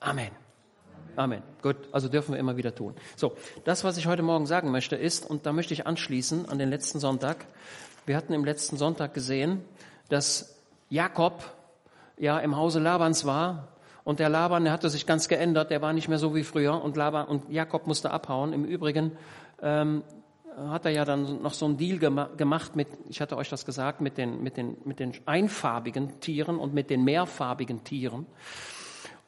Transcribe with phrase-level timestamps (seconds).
[0.00, 0.30] Amen.
[1.14, 1.42] Amen.
[1.60, 2.94] Gut, also dürfen wir immer wieder tun.
[3.16, 6.58] So, das, was ich heute Morgen sagen möchte, ist, und da möchte ich anschließen an
[6.58, 7.46] den letzten Sonntag.
[8.06, 9.62] Wir hatten im letzten Sonntag gesehen,
[10.08, 10.56] dass
[10.88, 11.44] Jakob
[12.16, 13.68] ja im Hause Labans war
[14.02, 16.82] und der Laban, der hatte sich ganz geändert, der war nicht mehr so wie früher
[16.82, 18.54] und Laban und Jakob musste abhauen.
[18.54, 19.12] Im Übrigen
[19.60, 20.02] ähm,
[20.56, 24.00] hat er ja dann noch so einen Deal gemacht mit, ich hatte euch das gesagt,
[24.00, 28.26] mit den, mit den, mit den einfarbigen Tieren und mit den mehrfarbigen Tieren.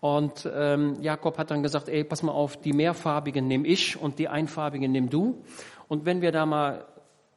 [0.03, 4.19] Und ähm, Jakob hat dann gesagt, ey, pass mal auf, die mehrfarbigen nehme ich und
[4.19, 5.45] die einfarbigen nimm du.
[5.87, 6.87] Und wenn wir da mal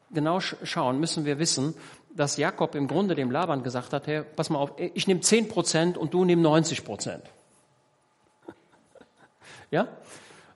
[0.09, 1.76] genau schauen, müssen wir wissen,
[2.16, 5.48] dass Jakob im Grunde dem Laban gesagt hat, hey, pass mal auf, ich nehme 10
[5.48, 7.21] Prozent und du nimm 90 Prozent.
[9.70, 9.88] ja?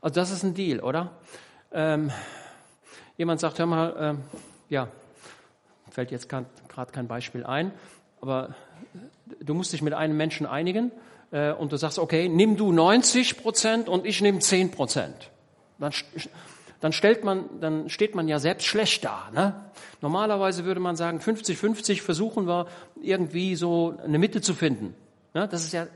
[0.02, 1.12] Also das ist ein Deal, oder?
[1.72, 2.10] Ähm,
[3.18, 4.24] jemand sagt, hör mal, ähm,
[4.68, 4.88] ja,
[5.92, 7.72] fällt jetzt gerade kein Beispiel ein,
[8.20, 8.56] aber
[9.40, 10.92] du musst dich mit einem Menschen einigen
[11.32, 15.32] äh, und du sagst, okay, nimm du 90 Prozent und ich nehme 10 Prozent.
[15.78, 15.94] Dann,
[16.82, 19.30] dann, stellt man, dann steht man ja selbst schlecht da.
[19.34, 19.54] Ne?
[20.02, 22.68] Normalerweise würde man sagen, 50-50 versuchen wir
[23.02, 24.96] irgendwie so eine Mitte zu finden.
[25.34, 25.48] Ne?
[25.48, 25.88] Das ist ja,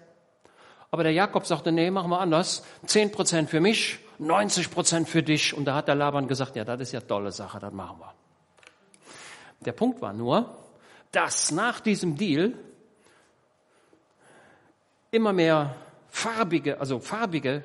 [0.92, 2.64] aber der Jakob sagte, nee, machen wir anders.
[2.86, 5.58] 10 Prozent für mich, 90 Prozent für dich.
[5.58, 8.14] Und da hat der Laban gesagt, ja, das ist ja tolle Sache, das machen wir.
[9.66, 10.56] Der Punkt war nur,
[11.12, 12.54] dass nach diesem Deal
[15.14, 15.76] immer mehr
[16.10, 17.64] farbige, also farbige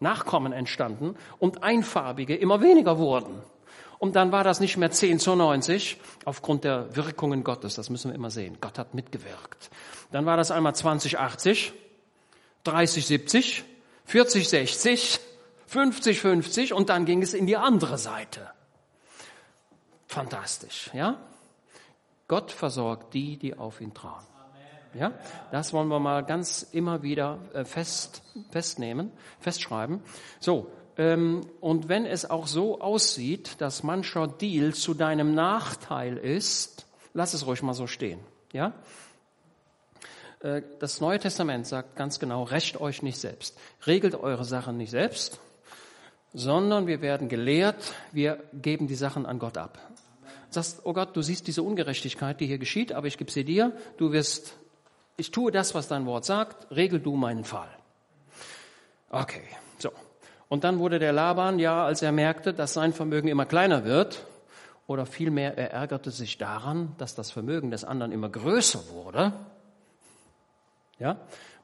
[0.00, 3.42] Nachkommen entstanden und einfarbige immer weniger wurden.
[3.98, 7.74] Und dann war das nicht mehr 10 zu 90 aufgrund der Wirkungen Gottes.
[7.74, 8.58] Das müssen wir immer sehen.
[8.60, 9.70] Gott hat mitgewirkt.
[10.12, 11.72] Dann war das einmal 20 80,
[12.64, 13.64] 30 70,
[14.04, 15.20] 40 60,
[15.66, 18.50] 50 50 und dann ging es in die andere Seite.
[20.06, 21.16] Fantastisch, ja?
[22.28, 24.33] Gott versorgt die, die auf ihn trauen.
[24.94, 25.12] Ja,
[25.50, 30.00] das wollen wir mal ganz immer wieder äh, fest, festnehmen, festschreiben.
[30.38, 36.86] So, ähm, und wenn es auch so aussieht, dass mancher Deal zu deinem Nachteil ist,
[37.12, 38.20] lass es ruhig mal so stehen.
[38.52, 38.72] Ja?
[40.40, 43.58] Äh, das Neue Testament sagt ganz genau, rächt euch nicht selbst.
[43.86, 45.40] Regelt eure Sachen nicht selbst,
[46.32, 49.78] sondern wir werden gelehrt, wir geben die Sachen an Gott ab.
[50.50, 53.72] Sagst, oh Gott, du siehst diese Ungerechtigkeit, die hier geschieht, aber ich gebe sie dir,
[53.96, 54.54] du wirst
[55.16, 57.68] ich tue das, was dein Wort sagt, regel du meinen Fall.
[59.10, 59.44] Okay,
[59.78, 59.90] so.
[60.48, 64.26] Und dann wurde der Laban, ja, als er merkte, dass sein Vermögen immer kleiner wird,
[64.86, 69.32] oder vielmehr er ärgerte sich daran, dass das Vermögen des anderen immer größer wurde.
[70.98, 71.18] Ja,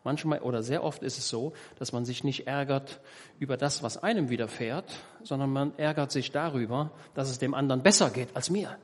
[0.04, 3.00] manchmal oder sehr oft ist es so, dass man sich nicht ärgert
[3.38, 4.90] über das, was einem widerfährt,
[5.22, 8.76] sondern man ärgert sich darüber, dass es dem anderen besser geht als mir.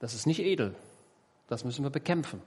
[0.00, 0.74] Das ist nicht edel.
[1.48, 2.40] Das müssen wir bekämpfen.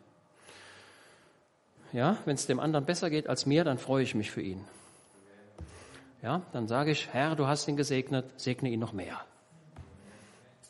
[1.96, 4.66] Ja, wenn es dem anderen besser geht als mir, dann freue ich mich für ihn.
[6.22, 9.22] Ja, dann sage ich, Herr, du hast ihn gesegnet, segne ihn noch mehr.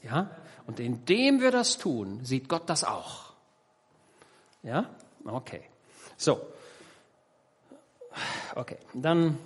[0.04, 0.30] Ja,
[0.68, 3.34] und indem wir das tun, sieht Gott das auch.
[4.62, 4.88] Ja,
[5.26, 5.64] okay.
[6.16, 6.46] So,
[8.54, 9.40] okay, dann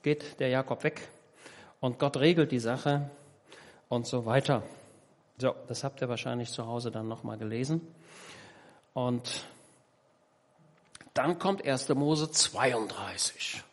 [0.00, 1.10] geht der Jakob weg
[1.80, 3.10] und Gott regelt die Sache
[3.90, 4.62] und so weiter.
[5.36, 7.86] So, das habt ihr wahrscheinlich zu Hause dann nochmal gelesen.
[8.94, 9.44] Und
[11.18, 11.88] dann kommt 1.
[11.90, 13.64] Mose 32.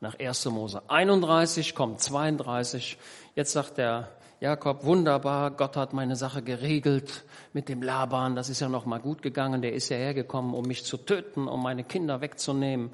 [0.00, 0.46] Nach 1.
[0.46, 2.96] Mose 31 kommt 32.
[3.34, 4.08] Jetzt sagt der
[4.40, 8.34] Jakob, wunderbar, Gott hat meine Sache geregelt mit dem Laban.
[8.34, 9.60] Das ist ja noch mal gut gegangen.
[9.60, 12.90] Der ist ja hergekommen, um mich zu töten, um meine Kinder wegzunehmen.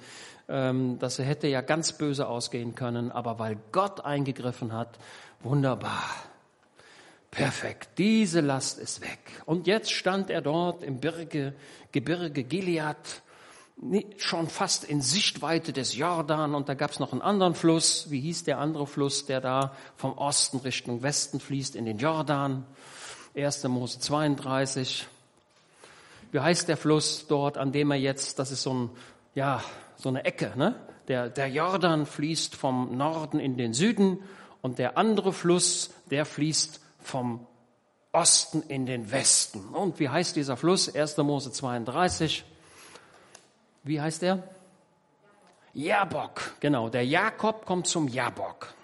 [0.49, 3.13] Ähm, das hätte ja ganz böse ausgehen können.
[3.13, 4.99] Aber weil Gott eingegriffen hat,
[5.45, 6.11] wunderbar.
[7.31, 9.21] Perfekt, diese Last ist weg.
[9.47, 11.55] Und jetzt stand er dort im Birge,
[11.93, 13.23] Gebirge Gilead
[14.19, 18.11] schon fast in Sichtweite des Jordan und da gab es noch einen anderen Fluss.
[18.11, 22.65] Wie hieß der andere Fluss, der da vom Osten Richtung Westen fließt in den Jordan?
[23.35, 23.65] 1.
[23.65, 25.09] Mose 32.
[26.31, 28.91] Wie heißt der Fluss dort, an dem er jetzt, das ist so ein,
[29.35, 29.63] ja,
[29.97, 30.77] so eine Ecke, ne?
[31.09, 34.21] Der, der Jordan fließt vom Norden in den Süden
[34.61, 37.47] und der andere Fluss, der fließt vom
[38.13, 39.71] Osten in den Westen.
[39.71, 40.95] Und wie heißt dieser Fluss?
[40.95, 41.17] 1.
[41.19, 42.45] Mose 32.
[43.83, 44.43] Wie heißt er?
[45.75, 46.89] Jabok, genau.
[46.89, 48.75] Der Jakob kommt zum Jabok.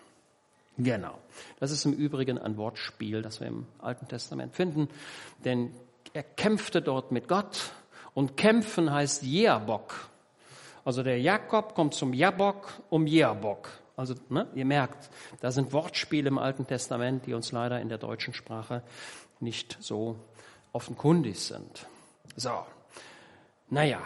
[0.79, 1.19] Genau.
[1.61, 4.89] Das ist im Übrigen ein Wortspiel, das wir im Alten Testament finden.
[5.45, 5.73] Denn
[6.13, 7.73] er kämpfte dort mit Gott
[8.15, 10.09] und kämpfen heißt Jabok.
[10.85, 13.69] Also der Jakob kommt zum Jabok um Jabok.
[13.97, 15.11] Also ne, ihr merkt,
[15.41, 18.83] da sind Wortspiele im Alten Testament, die uns leider in der deutschen Sprache
[19.41, 20.17] nicht so
[20.73, 21.87] offenkundig sind.
[22.37, 22.65] So,
[23.69, 24.01] naja,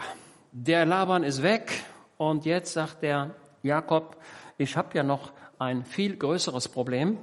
[0.53, 1.83] der Laban ist weg
[2.17, 3.31] Und jetzt sagt der
[3.63, 4.15] Jakob,
[4.57, 7.17] ich habe ja noch ein viel größeres Problem,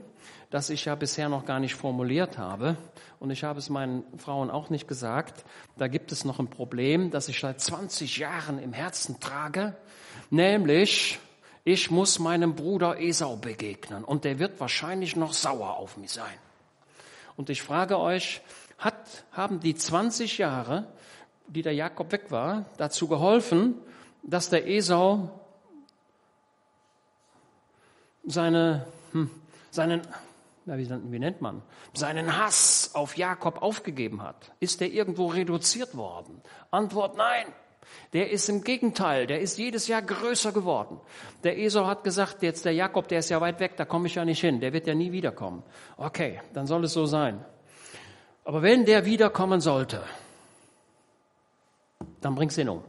[0.51, 2.77] das ich ja bisher noch gar nicht formuliert habe.
[3.21, 5.45] Und ich habe es meinen Frauen auch nicht gesagt.
[5.79, 9.77] Da gibt es noch ein Problem, das ich seit 20 Jahren im Herzen trage,
[10.29, 11.21] nämlich
[11.63, 16.39] ich muss meinem Bruder Esau begegnen und der wird wahrscheinlich noch sauer auf mich sein.
[17.37, 18.41] Und ich frage euch,
[18.79, 20.87] hat, haben die 20 Jahre,
[21.51, 23.75] die der Jakob weg war, dazu geholfen,
[24.23, 25.31] dass der Esau
[28.25, 29.31] seine, hm,
[29.71, 30.03] seinen,
[30.65, 31.63] wie nennt man,
[31.93, 34.53] seinen Hass auf Jakob aufgegeben hat?
[34.61, 36.41] Ist der irgendwo reduziert worden?
[36.71, 37.47] Antwort nein.
[38.13, 41.01] Der ist im Gegenteil, der ist jedes Jahr größer geworden.
[41.43, 44.15] Der Esau hat gesagt, jetzt der Jakob, der ist ja weit weg, da komme ich
[44.15, 45.65] ja nicht hin, der wird ja nie wiederkommen.
[45.97, 47.45] Okay, dann soll es so sein.
[48.45, 50.03] Aber wenn der wiederkommen sollte,
[52.21, 52.85] dann bringst du ihn um.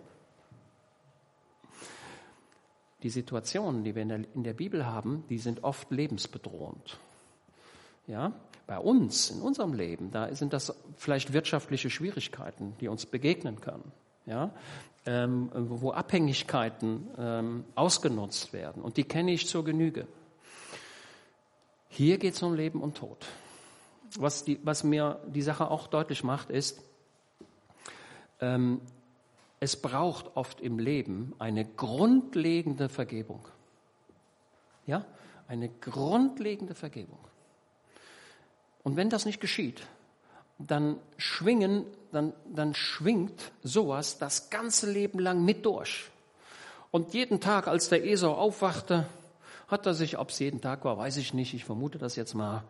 [3.04, 7.00] Die Situationen, die wir in der, in der Bibel haben, die sind oft lebensbedrohend.
[8.07, 8.33] Ja,
[8.68, 13.92] bei uns, in unserem Leben, da sind das vielleicht wirtschaftliche Schwierigkeiten, die uns begegnen können.
[14.25, 14.51] Ja,
[15.06, 18.83] ähm, wo Abhängigkeiten ähm, ausgenutzt werden.
[18.83, 20.07] Und die kenne ich zur Genüge.
[21.89, 23.25] Hier geht es um Leben und Tod.
[24.18, 26.81] Was, die, was, mir die Sache auch deutlich macht, ist,
[28.39, 28.81] ähm,
[29.61, 33.47] es braucht oft im Leben eine grundlegende Vergebung.
[34.87, 35.05] Ja,
[35.47, 37.19] eine grundlegende Vergebung.
[38.83, 39.85] Und wenn das nicht geschieht,
[40.57, 46.09] dann schwingen, dann, dann schwingt sowas das ganze Leben lang mit durch.
[46.89, 49.05] Und jeden Tag, als der Esau aufwachte,
[49.67, 52.33] hat er sich, ob es jeden Tag war, weiß ich nicht, ich vermute das jetzt
[52.33, 52.63] mal,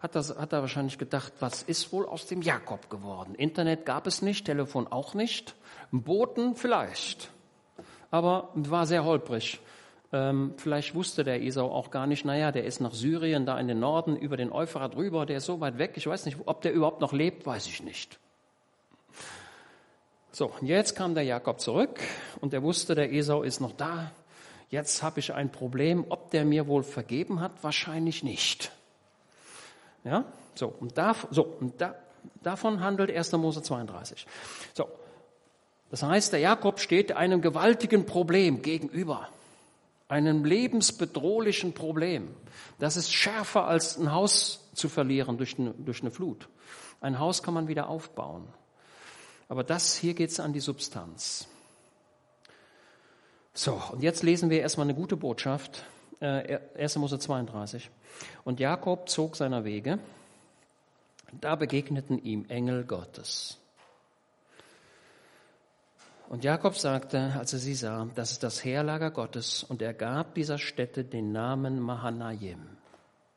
[0.00, 3.34] hat, das, hat er wahrscheinlich gedacht, was ist wohl aus dem Jakob geworden?
[3.34, 5.54] Internet gab es nicht, Telefon auch nicht.
[5.92, 7.30] Boten vielleicht,
[8.10, 9.60] aber war sehr holprig.
[10.12, 13.68] Ähm, vielleicht wusste der Esau auch gar nicht, naja, der ist nach Syrien, da in
[13.68, 16.62] den Norden, über den Euphrat rüber, der ist so weit weg, ich weiß nicht, ob
[16.62, 18.18] der überhaupt noch lebt, weiß ich nicht.
[20.32, 22.00] So, jetzt kam der Jakob zurück
[22.40, 24.12] und er wusste, der Esau ist noch da.
[24.68, 28.72] Jetzt habe ich ein Problem, ob der mir wohl vergeben hat, wahrscheinlich nicht.
[30.04, 30.24] Ja,
[30.54, 31.94] so, und, da, so, und da,
[32.42, 33.32] davon handelt 1.
[33.32, 34.26] Mose 32.
[34.74, 34.88] So,
[35.90, 39.28] das heißt, der Jakob steht einem gewaltigen Problem gegenüber,
[40.08, 42.34] einem lebensbedrohlichen Problem.
[42.78, 46.48] Das ist schärfer als ein Haus zu verlieren durch eine, durch eine Flut.
[47.00, 48.46] Ein Haus kann man wieder aufbauen.
[49.48, 51.48] Aber das hier geht es an die Substanz.
[53.52, 55.84] So, und jetzt lesen wir erstmal eine gute Botschaft.
[56.20, 56.96] Äh, 1.
[56.96, 57.90] Mose 32.
[58.44, 59.98] Und Jakob zog seiner Wege.
[61.40, 63.58] Da begegneten ihm Engel Gottes.
[66.28, 70.34] Und Jakob sagte, als er sie sah, das ist das Heerlager Gottes, und er gab
[70.34, 72.60] dieser Stätte den Namen Mahanaim.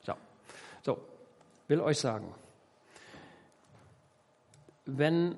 [0.03, 0.13] So,
[0.83, 0.99] so,
[1.67, 2.35] will euch sagen,
[4.85, 5.35] wenn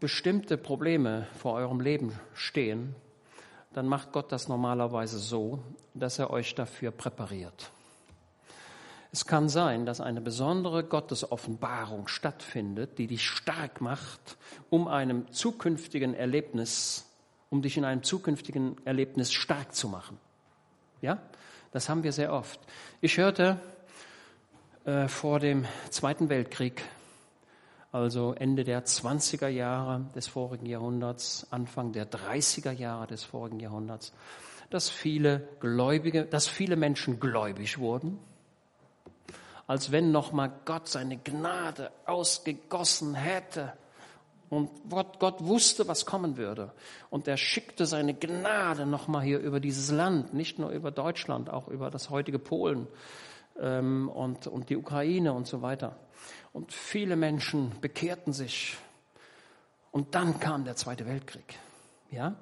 [0.00, 2.96] bestimmte Probleme vor eurem Leben stehen,
[3.72, 5.60] dann macht Gott das normalerweise so,
[5.94, 7.70] dass er euch dafür präpariert.
[9.14, 14.38] Es kann sein, dass eine besondere Gottesoffenbarung stattfindet, die dich stark macht,
[14.70, 17.06] um einem zukünftigen Erlebnis,
[17.50, 20.18] um dich in einem zukünftigen Erlebnis stark zu machen.
[21.02, 21.18] Ja,
[21.72, 22.58] das haben wir sehr oft.
[23.02, 23.60] Ich hörte
[24.86, 26.82] äh, vor dem Zweiten Weltkrieg,
[27.92, 34.12] also Ende der 20er Jahre des vorigen Jahrhunderts, Anfang der 30er Jahre des vorigen Jahrhunderts,
[34.70, 38.18] dass viele Gläubige, dass viele Menschen gläubig wurden
[39.66, 43.72] als wenn nochmal Gott seine Gnade ausgegossen hätte.
[44.50, 46.72] Und Gott, Gott wusste, was kommen würde.
[47.08, 51.68] Und er schickte seine Gnade nochmal hier über dieses Land, nicht nur über Deutschland, auch
[51.68, 52.86] über das heutige Polen
[53.60, 55.96] ähm, und, und die Ukraine und so weiter.
[56.52, 58.76] Und viele Menschen bekehrten sich.
[59.90, 61.58] Und dann kam der Zweite Weltkrieg.
[62.10, 62.36] Ja,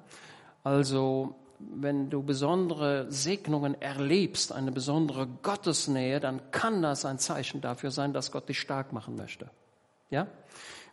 [0.63, 7.91] also wenn du besondere Segnungen erlebst, eine besondere Gottesnähe, dann kann das ein Zeichen dafür
[7.91, 9.49] sein, dass Gott dich stark machen möchte.
[10.09, 10.27] Ja?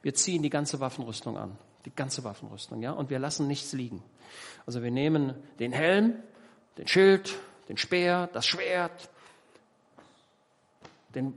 [0.03, 4.03] Wir ziehen die ganze Waffenrüstung an, die ganze Waffenrüstung, ja, und wir lassen nichts liegen.
[4.67, 6.15] Also wir nehmen den Helm,
[6.77, 7.37] den Schild,
[7.69, 9.11] den Speer, das Schwert,
[11.15, 11.35] den,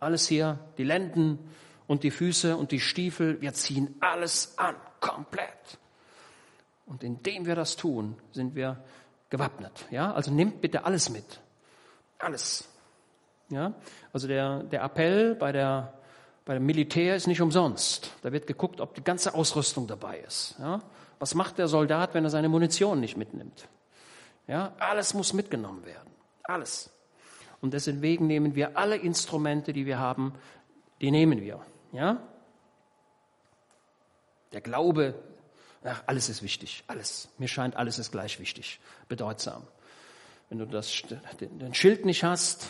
[0.00, 1.38] alles hier, die Lenden
[1.86, 3.40] und die Füße und die Stiefel.
[3.40, 5.78] Wir ziehen alles an, komplett.
[6.86, 8.82] Und indem wir das tun, sind wir
[9.30, 9.86] gewappnet.
[9.90, 11.40] Ja, also nimmt bitte alles mit.
[12.18, 12.68] Alles.
[13.48, 13.74] Ja,
[14.12, 15.94] also der, der Appell bei der,
[16.44, 18.12] bei dem Militär ist nicht umsonst.
[18.22, 20.56] Da wird geguckt, ob die ganze Ausrüstung dabei ist.
[20.58, 20.80] Ja,
[21.18, 23.68] was macht der Soldat, wenn er seine Munition nicht mitnimmt?
[24.46, 26.10] Ja, alles muss mitgenommen werden.
[26.42, 26.90] Alles.
[27.64, 30.34] Und deswegen nehmen wir alle Instrumente, die wir haben,
[31.00, 31.64] die nehmen wir.
[31.92, 32.20] Ja?
[34.52, 35.14] Der Glaube,
[35.82, 36.84] ach, alles ist wichtig.
[36.88, 37.30] Alles.
[37.38, 38.80] Mir scheint, alles ist gleich wichtig.
[39.08, 39.62] Bedeutsam.
[40.50, 40.92] Wenn du das,
[41.40, 42.68] den Schild nicht hast,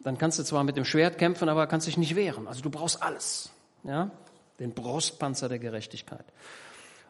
[0.00, 2.48] dann kannst du zwar mit dem Schwert kämpfen, aber kannst dich nicht wehren.
[2.48, 3.50] Also du brauchst alles.
[3.84, 4.10] Ja?
[4.58, 6.24] Den Brustpanzer der Gerechtigkeit.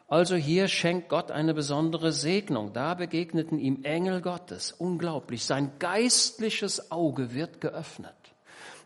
[0.07, 2.73] Also hier schenkt Gott eine besondere Segnung.
[2.73, 4.71] Da begegneten ihm Engel Gottes.
[4.71, 5.45] Unglaublich.
[5.45, 8.13] Sein geistliches Auge wird geöffnet.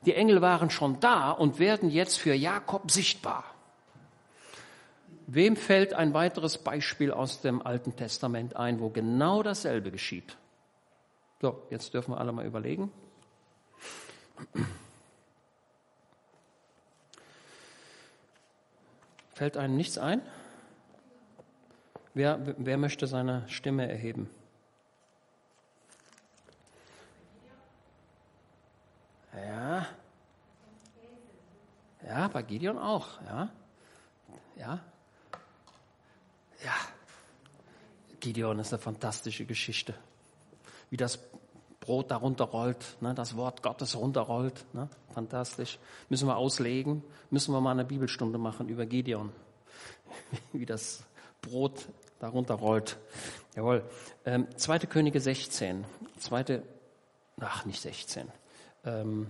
[0.06, 3.44] Die Engel waren schon da und werden jetzt für Jakob sichtbar.
[5.28, 10.38] Wem fällt ein weiteres Beispiel aus dem Alten Testament ein, wo genau dasselbe geschieht?
[11.42, 12.92] So, jetzt dürfen wir alle mal überlegen.
[19.34, 20.22] Fällt einem nichts ein?
[22.14, 24.30] Wer, wer möchte seine Stimme erheben?
[29.34, 29.88] Ja.
[32.06, 33.50] Ja, bei Gideon auch, ja.
[34.58, 34.80] Ja.
[36.64, 36.74] Ja.
[38.20, 39.94] Gideon ist eine fantastische Geschichte.
[40.90, 41.20] Wie das
[41.80, 44.66] Brot darunter rollt, ne, das Wort Gottes runterrollt.
[44.74, 45.80] Ne, fantastisch.
[46.10, 49.32] Müssen wir auslegen, müssen wir mal eine Bibelstunde machen über Gideon.
[50.52, 51.06] Wie das
[51.42, 51.88] Brot
[52.20, 52.98] darunter rollt.
[53.56, 53.84] Jawohl.
[54.26, 54.80] Ähm, 2.
[54.80, 55.86] Könige 16.
[56.18, 56.64] Zweite,
[57.40, 58.28] ach, nicht 16.
[58.86, 59.30] Ähm,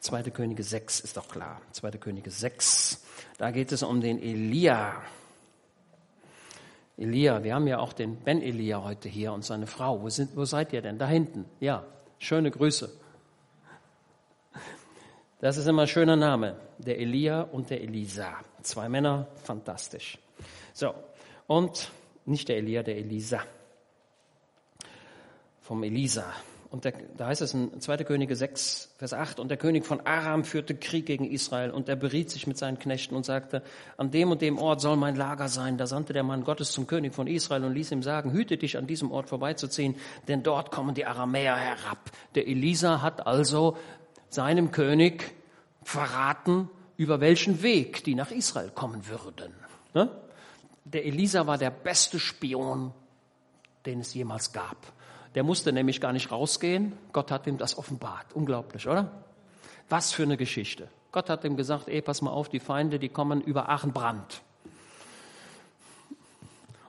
[0.00, 0.24] 2.
[0.30, 1.60] Könige 6 ist doch klar.
[1.72, 1.92] 2.
[1.92, 3.04] Könige 6.
[3.38, 5.02] Da geht es um den Elia.
[6.98, 10.02] Elia, wir haben ja auch den Ben Elia heute hier und seine Frau.
[10.02, 10.98] Wo, sind, wo seid ihr denn?
[10.98, 11.46] Da hinten.
[11.58, 11.84] Ja,
[12.18, 12.92] schöne Grüße.
[15.40, 16.56] Das ist immer ein schöner Name.
[16.78, 18.32] Der Elia und der Elisa.
[18.62, 20.18] Zwei Männer, fantastisch.
[20.72, 20.94] So,
[21.46, 21.90] und
[22.24, 23.40] nicht der Elia, der Elisa.
[25.60, 26.24] Vom Elisa.
[26.72, 27.98] Und der, da heißt es in 2.
[27.98, 31.96] Könige 6, Vers 8, und der König von Aram führte Krieg gegen Israel und er
[31.96, 33.62] beriet sich mit seinen Knechten und sagte,
[33.98, 35.76] an dem und dem Ort soll mein Lager sein.
[35.76, 38.78] Da sandte der Mann Gottes zum König von Israel und ließ ihm sagen, hüte dich
[38.78, 39.96] an diesem Ort vorbeizuziehen,
[40.28, 42.10] denn dort kommen die Aramäer herab.
[42.36, 43.76] Der Elisa hat also
[44.30, 45.34] seinem König
[45.82, 49.52] verraten, über welchen Weg die nach Israel kommen würden.
[49.92, 50.08] Ne?
[50.84, 52.92] Der Elisa war der beste Spion,
[53.86, 54.76] den es jemals gab.
[55.34, 56.92] Der musste nämlich gar nicht rausgehen.
[57.12, 58.32] Gott hat ihm das offenbart.
[58.34, 59.10] Unglaublich, oder?
[59.88, 60.88] Was für eine Geschichte.
[61.10, 64.42] Gott hat ihm gesagt, ey, pass mal auf, die Feinde, die kommen über Achenbrand.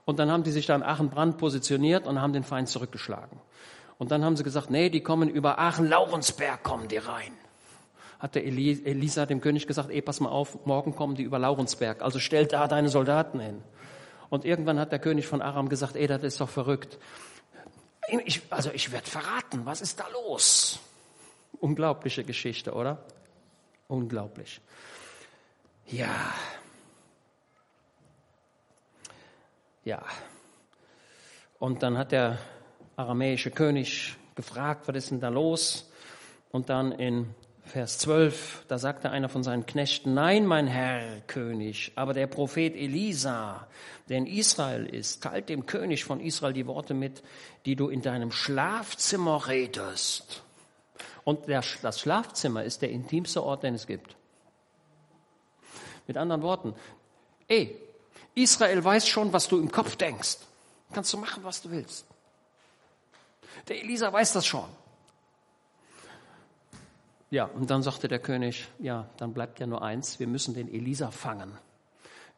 [0.05, 3.39] Und dann haben die sich da in Achenbrand positioniert und haben den Feind zurückgeschlagen.
[3.97, 7.33] Und dann haben sie gesagt, nee, die kommen über Aachen-Laurensberg, kommen die rein.
[8.23, 12.01] Hat der Elisa dem König gesagt, ey, pass mal auf, morgen kommen die über Laurensberg.
[12.01, 13.61] Also stell da deine Soldaten hin.
[14.29, 16.97] Und irgendwann hat der König von Aram gesagt, ey, das ist doch verrückt.
[18.23, 20.79] Ich, also ich werde verraten, was ist da los?
[21.59, 23.03] Unglaubliche Geschichte, oder?
[23.89, 24.61] Unglaublich.
[25.87, 26.15] Ja.
[29.83, 30.01] Ja.
[31.59, 32.37] Und dann hat der
[32.95, 35.91] aramäische König gefragt, was ist denn da los?
[36.51, 41.93] Und dann in Vers 12, da sagte einer von seinen Knechten, nein, mein Herr König,
[41.95, 43.67] aber der Prophet Elisa,
[44.09, 47.23] der in Israel ist, teilt dem König von Israel die Worte mit,
[47.65, 50.43] die du in deinem Schlafzimmer redest.
[51.23, 54.17] Und der, das Schlafzimmer ist der intimste Ort, den es gibt.
[56.05, 56.75] Mit anderen Worten,
[57.47, 57.79] ey,
[58.35, 60.37] Israel weiß schon, was du im Kopf denkst.
[60.91, 62.05] Kannst du machen, was du willst.
[63.69, 64.67] Der Elisa weiß das schon.
[67.33, 70.71] Ja, und dann sagte der König, ja, dann bleibt ja nur eins, wir müssen den
[70.71, 71.57] Elisa fangen.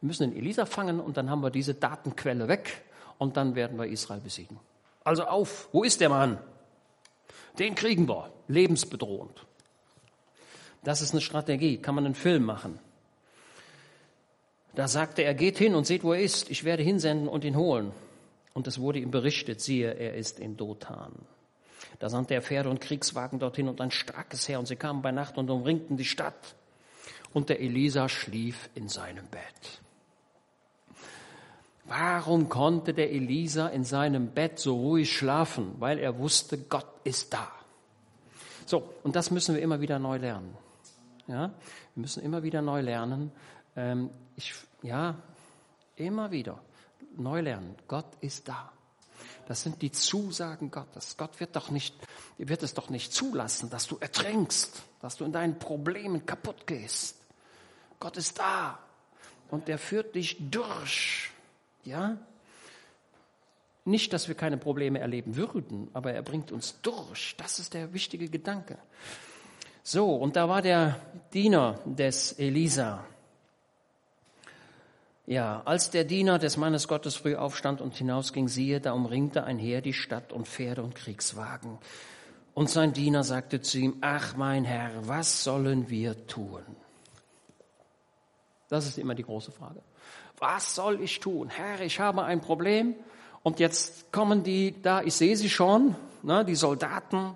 [0.00, 2.82] Wir müssen den Elisa fangen und dann haben wir diese Datenquelle weg
[3.18, 4.58] und dann werden wir Israel besiegen.
[5.04, 6.38] Also auf, wo ist der Mann?
[7.58, 9.44] Den kriegen wir, lebensbedrohend.
[10.82, 12.78] Das ist eine Strategie, kann man einen Film machen.
[14.74, 16.50] Da sagte er, geht hin und seht, wo er ist.
[16.50, 17.92] Ich werde hinsenden und ihn holen.
[18.54, 21.12] Und es wurde ihm berichtet, siehe, er ist in Dothan.
[21.98, 25.12] Da sandte er Pferde und Kriegswagen dorthin und ein starkes Heer und sie kamen bei
[25.12, 26.54] Nacht und umringten die Stadt.
[27.32, 29.80] Und der Elisa schlief in seinem Bett.
[31.84, 35.74] Warum konnte der Elisa in seinem Bett so ruhig schlafen?
[35.78, 37.48] Weil er wusste, Gott ist da.
[38.66, 40.56] So, und das müssen wir immer wieder neu lernen.
[41.28, 41.48] Ja,
[41.94, 43.30] wir müssen immer wieder neu lernen.
[43.76, 45.16] Ähm, ich, ja,
[45.94, 46.60] immer wieder
[47.16, 47.76] neu lernen.
[47.86, 48.72] Gott ist da.
[49.46, 51.16] Das sind die Zusagen Gottes.
[51.16, 51.94] Gott wird doch nicht,
[52.36, 57.16] wird es doch nicht zulassen, dass du ertrinkst, dass du in deinen Problemen kaputt gehst.
[58.00, 58.78] Gott ist da
[59.50, 61.30] und der führt dich durch.
[61.84, 62.18] Ja?
[63.84, 67.36] Nicht, dass wir keine Probleme erleben würden, aber er bringt uns durch.
[67.38, 68.78] Das ist der wichtige Gedanke.
[69.84, 71.00] So, und da war der
[71.32, 73.04] Diener des Elisa.
[75.26, 79.58] Ja, als der Diener des Mannes Gottes früh aufstand und hinausging, siehe, da umringte ein
[79.58, 81.78] Heer die Stadt und Pferde und Kriegswagen.
[82.54, 86.62] Und sein Diener sagte zu ihm, ach mein Herr, was sollen wir tun?
[88.68, 89.82] Das ist immer die große Frage.
[90.38, 91.48] Was soll ich tun?
[91.48, 92.94] Herr, ich habe ein Problem
[93.42, 97.34] und jetzt kommen die da, ich sehe sie schon, ne, die Soldaten,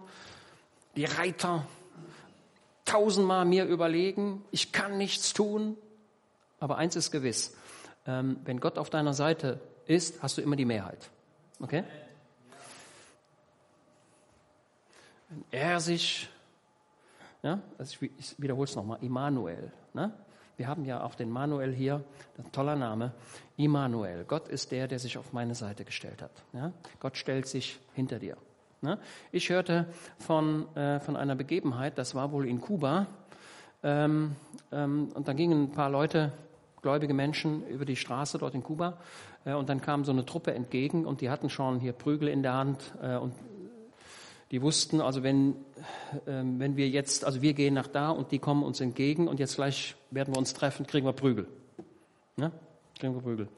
[0.97, 1.66] die Reiter,
[2.85, 5.76] tausendmal mir überlegen, ich kann nichts tun.
[6.59, 7.56] Aber eins ist gewiss,
[8.07, 11.11] ähm, wenn Gott auf deiner Seite ist, hast du immer die Mehrheit.
[11.61, 11.85] Okay?
[15.28, 16.28] Wenn er sich,
[17.42, 19.71] ja, also ich wiederhole es nochmal, Immanuel.
[19.95, 20.12] Ne?
[20.57, 22.04] Wir haben ja auch den Manuel hier,
[22.37, 23.12] ein toller Name,
[23.57, 24.25] Immanuel.
[24.25, 26.33] Gott ist der, der sich auf meine Seite gestellt hat.
[26.52, 26.73] Ja?
[26.99, 28.37] Gott stellt sich hinter dir.
[28.83, 28.99] Ne?
[29.33, 29.87] Ich hörte
[30.19, 33.07] von, äh, von einer Begebenheit, das war wohl in Kuba,
[33.83, 34.37] ähm,
[34.73, 36.33] ähm, und da gingen ein paar Leute,
[36.82, 38.99] gläubige Menschen, über die Straße dort in Kuba,
[39.44, 42.42] äh, und dann kam so eine Truppe entgegen und die hatten schon hier Prügel in
[42.42, 43.34] der Hand äh, und
[44.50, 45.54] die wussten, also wenn,
[46.26, 49.38] ähm, wenn wir jetzt, also wir gehen nach da und die kommen uns entgegen und
[49.38, 51.46] jetzt gleich werden wir uns treffen, kriegen wir Prügel.
[52.37, 52.50] Ne?
[52.99, 53.49] Kriegen wir Prügel.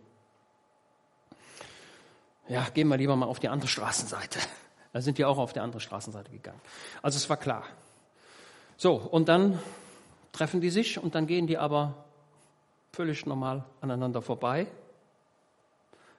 [2.48, 4.38] Ja, gehen wir lieber mal auf die andere Straßenseite.
[4.92, 6.60] Da sind die auch auf die andere Straßenseite gegangen.
[7.00, 7.64] Also es war klar.
[8.76, 9.58] So, und dann
[10.32, 12.04] treffen die sich und dann gehen die aber
[12.92, 14.66] völlig normal aneinander vorbei.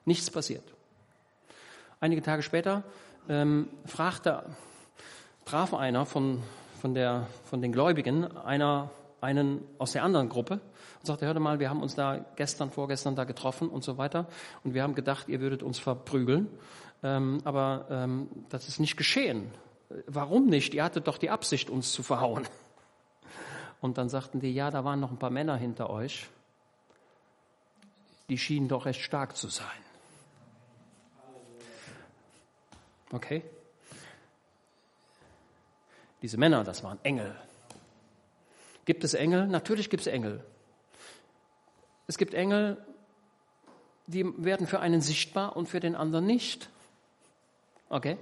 [0.05, 0.63] Nichts passiert.
[1.99, 2.83] Einige Tage später
[3.29, 4.43] ähm, fragte,
[5.45, 6.41] traf einer von,
[6.81, 8.89] von, der, von den Gläubigen einer,
[9.21, 10.55] einen aus der anderen Gruppe
[10.99, 14.27] und sagte, hörte mal, wir haben uns da gestern, vorgestern da getroffen und so weiter
[14.63, 16.49] und wir haben gedacht, ihr würdet uns verprügeln
[17.03, 19.51] ähm, aber ähm, das ist nicht geschehen.
[20.07, 20.73] Warum nicht?
[20.73, 22.47] Ihr hattet doch die Absicht, uns zu verhauen.
[23.81, 26.29] Und dann sagten die, ja, da waren noch ein paar Männer hinter euch.
[28.33, 29.67] Die schienen doch recht stark zu sein.
[33.11, 33.43] Okay?
[36.23, 37.35] Diese Männer, das waren Engel.
[38.85, 39.45] Gibt es Engel?
[39.45, 40.43] Natürlich gibt es Engel.
[42.07, 42.83] Es gibt Engel,
[44.07, 46.71] die werden für einen sichtbar und für den anderen nicht.
[47.89, 48.17] Okay?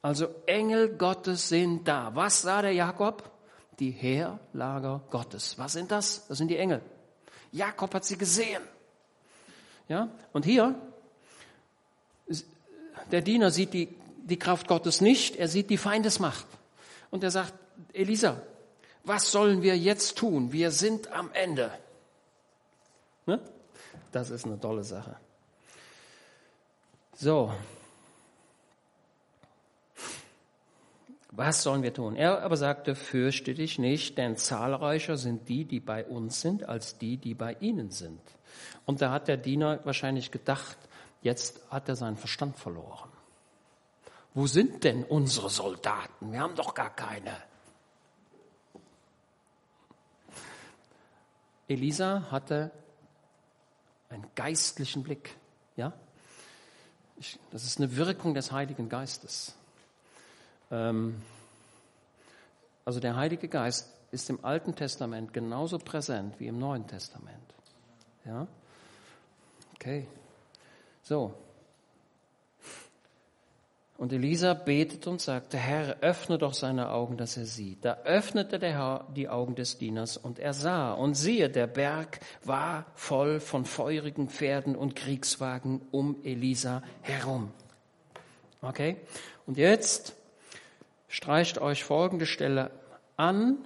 [0.00, 2.14] Also Engel Gottes sind da.
[2.14, 3.30] Was sah der Jakob?
[3.80, 5.58] Die Heerlager Gottes.
[5.58, 6.26] Was sind das?
[6.26, 6.80] Das sind die Engel.
[7.52, 8.62] Jakob hat sie gesehen.
[9.88, 10.08] Ja?
[10.32, 10.74] Und hier,
[13.10, 13.94] der Diener sieht die,
[14.24, 16.46] die Kraft Gottes nicht, er sieht die Feindesmacht.
[17.10, 17.54] Und er sagt,
[17.92, 18.40] Elisa,
[19.04, 20.52] was sollen wir jetzt tun?
[20.52, 21.70] Wir sind am Ende.
[23.26, 23.40] Ne?
[24.12, 25.16] Das ist eine tolle Sache.
[27.14, 27.52] So,
[31.36, 32.16] Was sollen wir tun?
[32.16, 36.96] Er aber sagte, fürchte dich nicht, denn zahlreicher sind die, die bei uns sind, als
[36.96, 38.20] die, die bei ihnen sind.
[38.86, 40.78] Und da hat der Diener wahrscheinlich gedacht,
[41.20, 43.10] jetzt hat er seinen Verstand verloren.
[44.32, 46.32] Wo sind denn unsere Soldaten?
[46.32, 47.36] Wir haben doch gar keine.
[51.68, 52.70] Elisa hatte
[54.08, 55.34] einen geistlichen Blick.
[55.76, 55.92] Ja?
[57.50, 59.54] das ist eine Wirkung des Heiligen Geistes.
[60.70, 61.22] Ähm,
[62.84, 67.54] also der Heilige Geist ist im Alten Testament genauso präsent wie im Neuen Testament.
[68.24, 68.46] Ja?
[69.76, 70.06] Okay.
[71.02, 71.34] So.
[73.98, 77.82] Und Elisa betet und sagte, Herr, öffne doch seine Augen, dass er sieht.
[77.84, 80.92] Da öffnete der Herr die Augen des Dieners und er sah.
[80.92, 87.52] Und siehe, der Berg war voll von feurigen Pferden und Kriegswagen um Elisa herum.
[88.60, 88.96] Okay?
[89.46, 90.14] Und jetzt
[91.08, 92.70] streicht euch folgende Stelle
[93.16, 93.56] an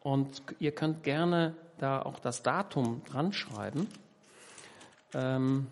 [0.00, 3.88] und ihr könnt gerne da auch das Datum dran schreiben.
[5.14, 5.66] Ähm,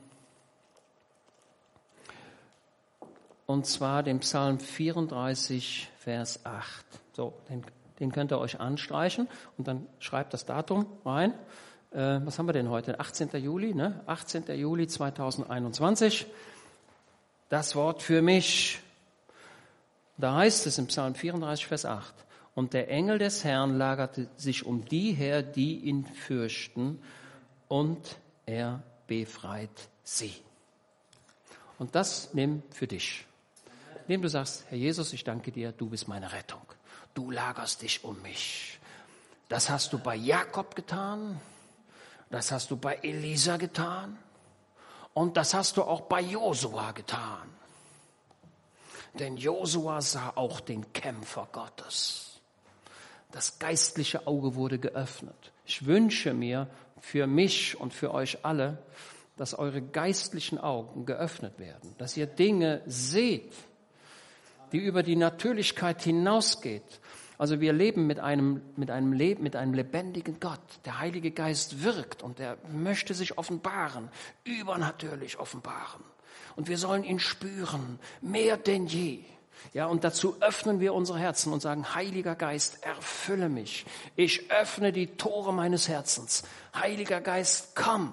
[3.46, 6.85] und zwar den Psalm 34, Vers 8.
[7.12, 7.64] So, den,
[7.98, 11.33] den könnt ihr euch anstreichen und dann schreibt das Datum rein.
[11.90, 13.00] Äh, was haben wir denn heute?
[13.00, 13.31] 18.
[13.42, 14.00] Juli, ne?
[14.07, 14.44] 18.
[14.57, 16.26] Juli 2021.
[17.48, 18.81] Das Wort für mich
[20.20, 22.14] da heißt es im Psalm 34, Vers 8,
[22.55, 27.00] und der Engel des Herrn lagerte sich um die her, die ihn fürchten,
[27.68, 30.33] und er befreit sie.
[31.81, 33.27] Und das nimm für dich.
[34.03, 36.62] Indem du sagst, Herr Jesus, ich danke dir, du bist meine Rettung.
[37.12, 38.79] Du lagerst dich um mich.
[39.49, 41.40] Das hast du bei Jakob getan.
[42.31, 44.16] Das hast du bei Elisa getan.
[45.12, 47.49] Und das hast du auch bei Josua getan.
[49.14, 52.38] Denn Josua sah auch den Kämpfer Gottes.
[53.33, 55.51] Das geistliche Auge wurde geöffnet.
[55.66, 56.68] Ich wünsche mir
[57.00, 58.78] für mich und für euch alle,
[59.36, 63.52] dass eure geistlichen Augen geöffnet werden, dass ihr Dinge seht,
[64.72, 67.00] die über die Natürlichkeit hinausgeht.
[67.38, 70.60] Also wir leben mit einem, mit einem Leben, mit einem lebendigen Gott.
[70.84, 74.10] Der Heilige Geist wirkt und er möchte sich offenbaren,
[74.44, 76.04] übernatürlich offenbaren.
[76.56, 79.24] Und wir sollen ihn spüren, mehr denn je.
[79.72, 83.86] Ja, und dazu öffnen wir unsere Herzen und sagen, Heiliger Geist, erfülle mich.
[84.16, 86.42] Ich öffne die Tore meines Herzens.
[86.74, 88.12] Heiliger Geist, komm.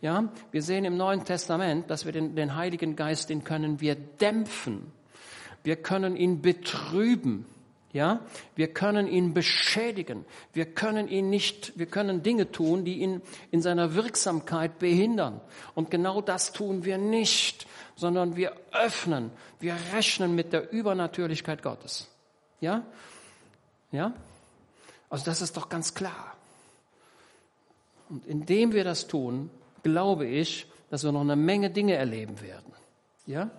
[0.00, 3.94] Ja, wir sehen im Neuen Testament, dass wir den, den Heiligen Geist, den können wir
[3.94, 4.92] dämpfen.
[5.62, 7.46] Wir können ihn betrüben.
[7.92, 8.20] Ja,
[8.56, 10.24] wir können ihn beschädigen.
[10.54, 15.42] Wir können ihn nicht, wir können Dinge tun, die ihn in seiner Wirksamkeit behindern.
[15.74, 22.08] Und genau das tun wir nicht, sondern wir öffnen, wir rechnen mit der Übernatürlichkeit Gottes.
[22.60, 22.84] Ja?
[23.90, 24.12] Ja?
[25.10, 26.36] Also das ist doch ganz klar.
[28.08, 29.50] Und indem wir das tun,
[29.82, 32.72] glaube ich, dass wir noch eine Menge Dinge erleben werden.
[33.26, 33.50] Ja?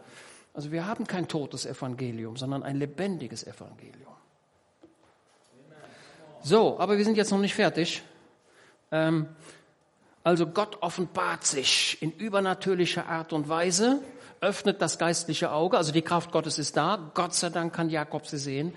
[0.53, 4.13] Also wir haben kein totes Evangelium, sondern ein lebendiges Evangelium.
[6.43, 8.03] So, aber wir sind jetzt noch nicht fertig.
[8.91, 9.27] Ähm,
[10.23, 14.01] also Gott offenbart sich in übernatürlicher Art und Weise,
[14.43, 17.11] öffnet das geistliche Auge, also die Kraft Gottes ist da.
[17.13, 18.73] Gott sei Dank kann Jakob sie sehen.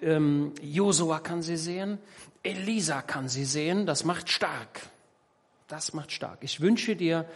[0.00, 1.98] Ähm, Josua kann sie sehen.
[2.42, 3.86] Elisa kann sie sehen.
[3.86, 4.80] Das macht stark.
[5.68, 6.38] Das macht stark.
[6.42, 7.28] Ich wünsche dir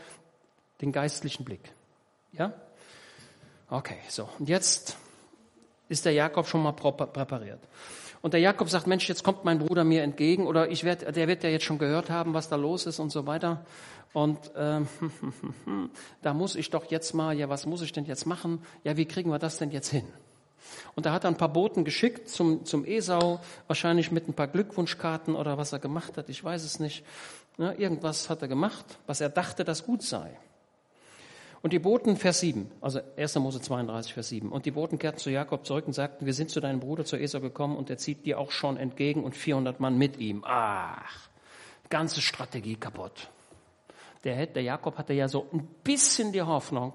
[0.80, 1.72] den geistlichen Blick.
[2.32, 2.54] Ja?
[3.68, 4.28] Okay, so.
[4.38, 4.96] Und jetzt
[5.88, 7.60] ist der Jakob schon mal präpariert.
[8.22, 11.26] Und der Jakob sagt, Mensch, jetzt kommt mein Bruder mir entgegen oder ich werd, der
[11.26, 13.64] wird ja jetzt schon gehört haben, was da los ist und so weiter.
[14.12, 14.88] Und ähm,
[16.22, 18.60] da muss ich doch jetzt mal, ja, was muss ich denn jetzt machen?
[18.84, 20.04] Ja, wie kriegen wir das denn jetzt hin?
[20.94, 24.48] Und da hat er ein paar Boten geschickt zum, zum Esau, wahrscheinlich mit ein paar
[24.48, 27.04] Glückwunschkarten oder was er gemacht hat, ich weiß es nicht.
[27.56, 30.36] Ja, irgendwas hat er gemacht, was er dachte, das gut sei.
[31.62, 33.34] Und die Boten, Vers 7, also 1.
[33.36, 34.50] Mose 32, Vers 7.
[34.50, 37.16] Und die Boten kehrten zu Jakob zurück und sagten, wir sind zu deinem Bruder, zu
[37.16, 40.42] Esau gekommen und er zieht dir auch schon entgegen und 400 Mann mit ihm.
[40.46, 41.28] Ach,
[41.90, 43.28] ganze Strategie kaputt.
[44.24, 46.94] Der, der Jakob hatte ja so ein bisschen die Hoffnung,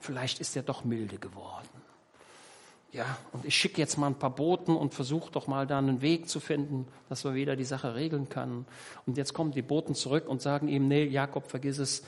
[0.00, 1.68] vielleicht ist er doch milde geworden.
[2.92, 6.00] Ja, und ich schicke jetzt mal ein paar Boten und versuche doch mal da einen
[6.00, 8.66] Weg zu finden, dass wir wieder die Sache regeln können.
[9.04, 12.04] Und jetzt kommen die Boten zurück und sagen ihm, nee, Jakob, vergiss es,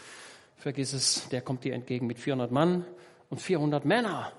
[0.58, 2.84] vergiss es, der kommt dir entgegen mit 400 Mann
[3.30, 4.32] und 400 Männer.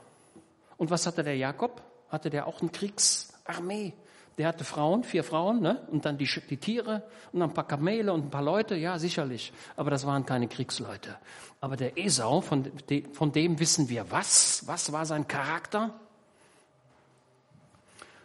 [0.77, 1.81] Und was hatte der Jakob?
[2.09, 3.93] Hatte der auch eine Kriegsarmee?
[4.37, 5.85] Der hatte Frauen, vier Frauen, ne?
[5.91, 7.03] und dann die, die Tiere
[7.33, 9.51] und ein paar Kamele und ein paar Leute, ja, sicherlich.
[9.75, 11.17] Aber das waren keine Kriegsleute.
[11.59, 12.71] Aber der Esau, von,
[13.11, 14.63] von dem wissen wir was?
[14.65, 15.93] Was war sein Charakter?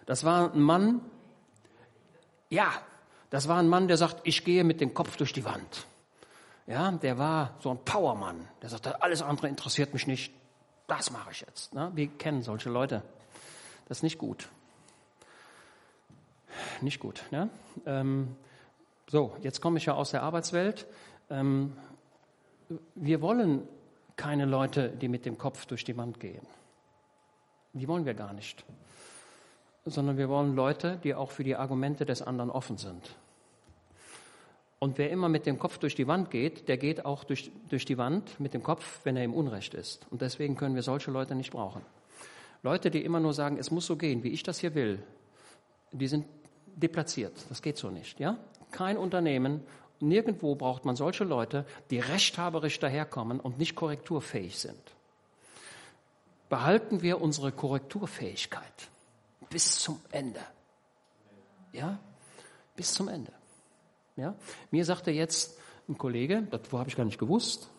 [0.07, 1.01] Das war ein Mann,
[2.49, 2.73] ja,
[3.31, 5.87] das war ein Mann, der sagt, ich gehe mit dem Kopf durch die Wand.
[6.67, 8.49] Ja, der war so ein Powermann.
[8.63, 10.33] Der sagte, alles andere interessiert mich nicht.
[10.87, 11.75] Das mache ich jetzt.
[11.75, 11.91] Ne?
[11.95, 13.03] Wir kennen solche Leute.
[13.87, 14.49] Das ist nicht gut.
[16.81, 17.25] Nicht gut.
[17.31, 17.51] Ne?
[17.85, 18.37] Ähm,
[19.09, 20.87] so, jetzt komme ich ja aus der Arbeitswelt.
[21.29, 21.77] Ähm,
[22.95, 23.69] wir wollen
[24.17, 26.47] keine Leute, die mit dem Kopf durch die Wand gehen.
[27.73, 28.65] Die wollen wir gar nicht.
[29.85, 33.17] Sondern wir wollen Leute, die auch für die Argumente des anderen offen sind.
[34.85, 37.87] Und wer immer mit dem Kopf durch die Wand geht, der geht auch durch, durch
[37.87, 40.07] die Wand mit dem Kopf, wenn er im Unrecht ist.
[40.11, 41.81] Und deswegen können wir solche Leute nicht brauchen.
[42.63, 45.03] Leute, die immer nur sagen, es muss so gehen, wie ich das hier will,
[45.91, 46.27] die sind
[46.77, 47.33] deplatziert.
[47.49, 48.21] Das geht so nicht.
[48.21, 48.37] Ja?
[48.73, 49.63] Kein Unternehmen,
[50.01, 54.93] nirgendwo braucht man solche Leute, die rechthaberisch daherkommen und nicht korrekturfähig sind.
[56.51, 58.91] Behalten wir unsere Korrekturfähigkeit
[59.49, 60.41] bis zum Ende.
[61.73, 61.99] Ja?
[62.77, 63.33] Bis zum Ende.
[64.17, 64.35] Ja?
[64.71, 67.71] Mir sagte jetzt ein Kollege, das habe ich gar nicht gewusst,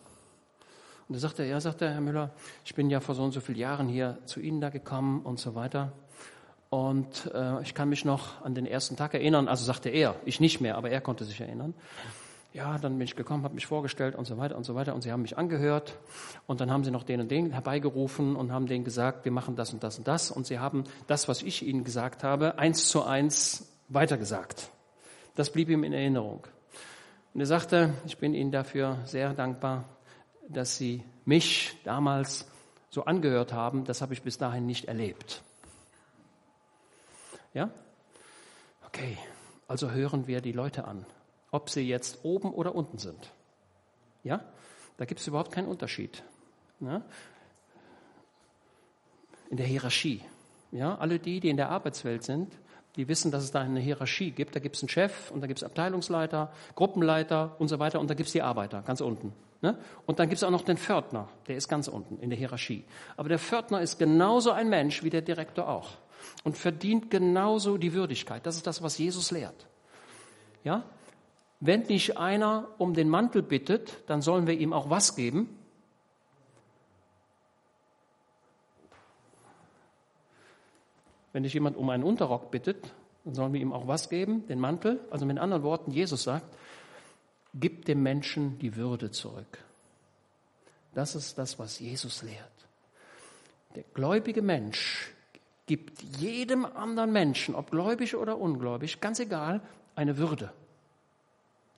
[1.08, 2.32] und da sagte er, ja, sagte Herr Müller,
[2.64, 5.38] ich bin ja vor so und so vielen Jahren hier zu Ihnen da gekommen und
[5.38, 5.92] so weiter.
[6.68, 10.40] Und äh, ich kann mich noch an den ersten Tag erinnern, also sagte er, ich
[10.40, 11.74] nicht mehr, aber er konnte sich erinnern.
[12.52, 14.94] Ja, dann bin ich gekommen, habe mich vorgestellt und so weiter und so weiter.
[14.94, 15.96] Und sie haben mich angehört
[16.46, 19.54] und dann haben sie noch den und den herbeigerufen und haben denen gesagt, wir machen
[19.54, 20.30] das und das und das.
[20.30, 24.70] Und sie haben das, was ich ihnen gesagt habe, eins zu eins weitergesagt.
[25.36, 26.44] Das blieb ihm in Erinnerung.
[27.32, 29.84] Und er sagte, ich bin Ihnen dafür sehr dankbar,
[30.48, 32.50] dass Sie mich damals
[32.90, 33.84] so angehört haben.
[33.84, 35.42] Das habe ich bis dahin nicht erlebt.
[37.54, 37.70] Ja?
[38.86, 39.16] Okay,
[39.68, 41.06] also hören wir die Leute an,
[41.50, 43.32] ob sie jetzt oben oder unten sind.
[44.24, 44.42] Ja?
[44.96, 46.24] Da gibt es überhaupt keinen Unterschied.
[46.80, 47.02] Ja?
[49.50, 50.22] in der Hierarchie.
[50.72, 52.52] Ja, alle die, die in der Arbeitswelt sind,
[52.96, 54.56] die wissen, dass es da eine Hierarchie gibt.
[54.56, 58.08] Da gibt es einen Chef und da gibt es Abteilungsleiter, Gruppenleiter und so weiter und
[58.08, 59.32] da gibt es die Arbeiter ganz unten.
[59.62, 59.78] Ne?
[60.06, 62.84] Und dann gibt es auch noch den Pförtner, der ist ganz unten in der Hierarchie.
[63.16, 65.90] Aber der Pförtner ist genauso ein Mensch wie der Direktor auch
[66.44, 68.46] und verdient genauso die Würdigkeit.
[68.46, 69.66] Das ist das, was Jesus lehrt.
[70.64, 70.84] Ja?
[71.60, 75.48] Wenn nicht einer um den Mantel bittet, dann sollen wir ihm auch was geben?
[81.36, 82.94] Wenn dich jemand um einen Unterrock bittet,
[83.26, 84.46] dann sollen wir ihm auch was geben?
[84.46, 85.00] Den Mantel?
[85.10, 86.46] Also mit anderen Worten, Jesus sagt,
[87.52, 89.58] gib dem Menschen die Würde zurück.
[90.94, 92.66] Das ist das, was Jesus lehrt.
[93.74, 95.12] Der gläubige Mensch
[95.66, 99.60] gibt jedem anderen Menschen, ob gläubig oder ungläubig, ganz egal,
[99.94, 100.54] eine Würde.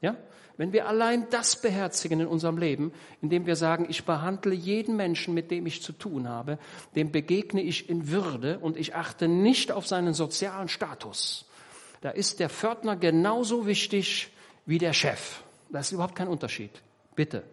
[0.00, 0.14] Ja?
[0.58, 2.92] Wenn wir allein das beherzigen in unserem Leben,
[3.22, 6.58] indem wir sagen, ich behandle jeden Menschen, mit dem ich zu tun habe,
[6.96, 11.46] dem begegne ich in Würde und ich achte nicht auf seinen sozialen Status.
[12.00, 14.32] Da ist der Pförtner genauso wichtig
[14.66, 15.42] wie der Chef.
[15.70, 16.72] Da ist überhaupt kein Unterschied.
[17.14, 17.44] Bitte,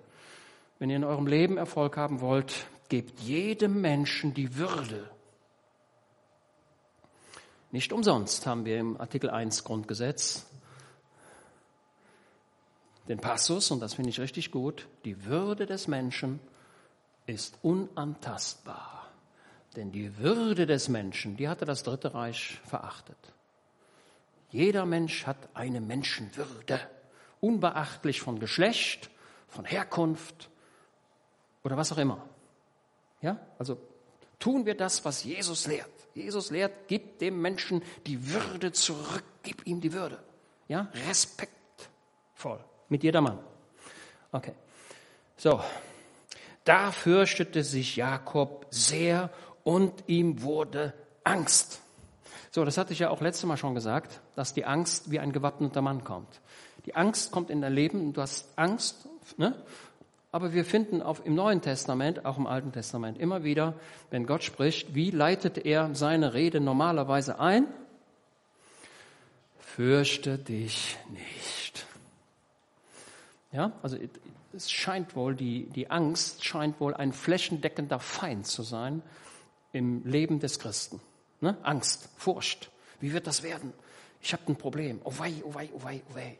[0.79, 5.11] wenn ihr in eurem Leben Erfolg haben wollt, gebt jedem Menschen die Würde.
[7.71, 10.47] Nicht umsonst haben wir im Artikel 1 Grundgesetz
[13.07, 16.39] den Passus, und das finde ich richtig gut, die Würde des Menschen
[17.25, 19.07] ist unantastbar.
[19.75, 23.17] Denn die Würde des Menschen, die hatte das Dritte Reich verachtet.
[24.49, 26.79] Jeder Mensch hat eine Menschenwürde,
[27.41, 29.09] unbeachtlich von Geschlecht,
[29.47, 30.49] von Herkunft
[31.63, 32.25] oder was auch immer.
[33.21, 33.77] Ja, also
[34.39, 35.89] tun wir das, was Jesus lehrt.
[36.13, 40.23] Jesus lehrt, gib dem Menschen die Würde zurück, gib ihm die Würde.
[40.67, 43.39] Ja, respektvoll mit jedermann.
[44.31, 44.53] Okay.
[45.37, 45.61] So.
[46.63, 49.29] Da fürchtete sich Jakob sehr
[49.63, 50.93] und ihm wurde
[51.23, 51.81] Angst.
[52.51, 55.31] So, das hatte ich ja auch letztes Mal schon gesagt, dass die Angst wie ein
[55.31, 56.41] gewappneter Mann kommt.
[56.85, 59.55] Die Angst kommt in dein Leben und du hast Angst, ne?
[60.31, 63.75] Aber wir finden auf, im Neuen Testament, auch im Alten Testament, immer wieder,
[64.09, 67.67] wenn Gott spricht, wie leitet er seine Rede normalerweise ein?
[69.57, 71.64] Fürchte dich nicht.
[73.55, 73.97] Ja, also
[74.51, 79.01] es scheint wohl, die, die Angst scheint wohl ein flächendeckender Feind zu sein
[79.71, 80.99] im Leben des Christen.
[81.39, 81.57] Ne?
[81.63, 82.69] Angst, Furcht.
[82.99, 83.71] Wie wird das werden?
[84.21, 84.99] Ich habe ein Problem.
[85.05, 86.37] Oh wei, oh wei, oh wei, oh wei.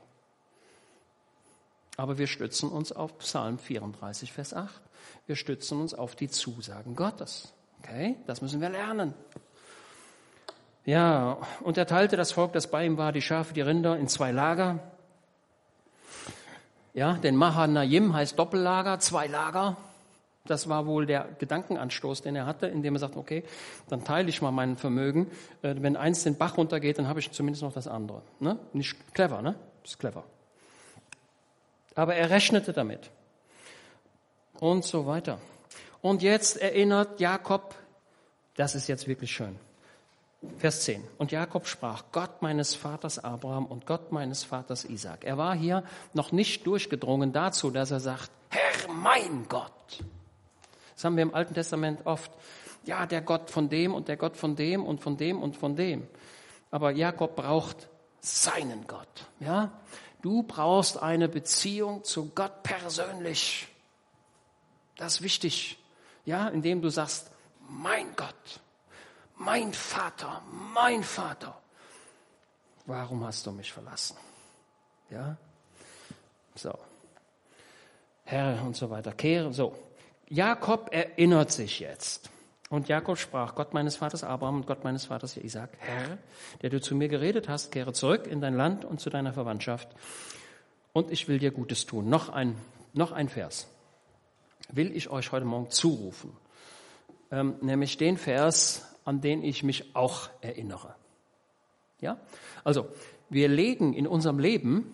[1.96, 4.82] Aber wir stützen uns auf Psalm 34, Vers 8.
[5.26, 7.54] Wir stützen uns auf die Zusagen Gottes.
[7.80, 9.14] Okay, das müssen wir lernen.
[10.84, 14.10] Ja, und er teilte das Volk, das bei ihm war, die Schafe, die Rinder, in
[14.10, 14.95] zwei Lager.
[16.96, 19.76] Ja, denn Mahanaim heißt Doppellager, zwei Lager.
[20.46, 23.44] Das war wohl der Gedankenanstoß, den er hatte, indem er sagt, okay,
[23.90, 25.30] dann teile ich mal mein Vermögen.
[25.62, 28.22] Äh, wenn eins den Bach runtergeht, dann habe ich zumindest noch das andere.
[28.40, 28.58] Ne?
[28.72, 29.56] Nicht clever, ne?
[29.84, 30.24] Das ist clever.
[31.96, 33.12] Aber er rechnete damit.
[34.60, 35.40] Und so weiter.
[36.02, 37.76] Und jetzt erinnert Jakob,
[38.56, 39.60] das ist jetzt wirklich schön.
[40.58, 41.04] Vers 10.
[41.18, 45.24] Und Jakob sprach, Gott meines Vaters Abraham und Gott meines Vaters Isaac.
[45.24, 50.04] Er war hier noch nicht durchgedrungen dazu, dass er sagt, Herr mein Gott.
[50.96, 52.32] Das haben wir im Alten Testament oft.
[52.86, 55.76] Ja, der Gott von dem und der Gott von dem und von dem und von
[55.76, 56.08] dem.
[56.72, 57.90] Aber Jakob braucht
[58.22, 59.28] seinen Gott.
[59.40, 59.72] Ja,
[60.22, 63.68] du brauchst eine Beziehung zu Gott persönlich.
[64.98, 65.78] Das ist wichtig.
[66.26, 67.32] Ja, indem du sagst,
[67.68, 68.62] mein Gott
[69.38, 70.42] mein Vater,
[70.74, 71.60] mein Vater,
[72.86, 74.18] warum hast du mich verlassen?
[75.10, 75.38] Ja?
[76.56, 76.78] So.
[78.24, 79.12] Herr und so weiter.
[79.12, 79.76] Kehre, so.
[80.28, 82.30] Jakob erinnert sich jetzt.
[82.70, 86.18] Und Jakob sprach, Gott meines Vaters Abraham und Gott meines Vaters Isaac, Herr,
[86.64, 89.88] der du zu mir geredet hast, kehre zurück in dein Land und zu deiner Verwandtschaft.
[90.92, 92.10] Und ich will dir Gutes tun.
[92.10, 92.56] Noch ein,
[92.94, 93.68] noch ein Vers.
[94.72, 96.36] Will ich euch heute Morgen zurufen.
[97.32, 100.96] Ähm, nämlich den Vers an den ich mich auch erinnere.
[102.02, 102.18] Ja?
[102.64, 102.88] Also,
[103.30, 104.94] wir legen in unserem Leben,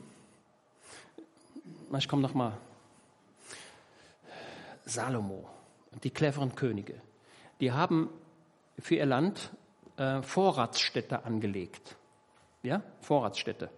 [1.98, 2.54] ich komme nochmal,
[4.86, 5.48] Salomo,
[6.04, 7.02] die cleveren Könige,
[7.60, 8.10] die haben
[8.80, 9.52] für ihr Land
[9.98, 11.96] äh, Vorratsstädte angelegt.
[12.64, 13.70] Ja, Vorratsstädte.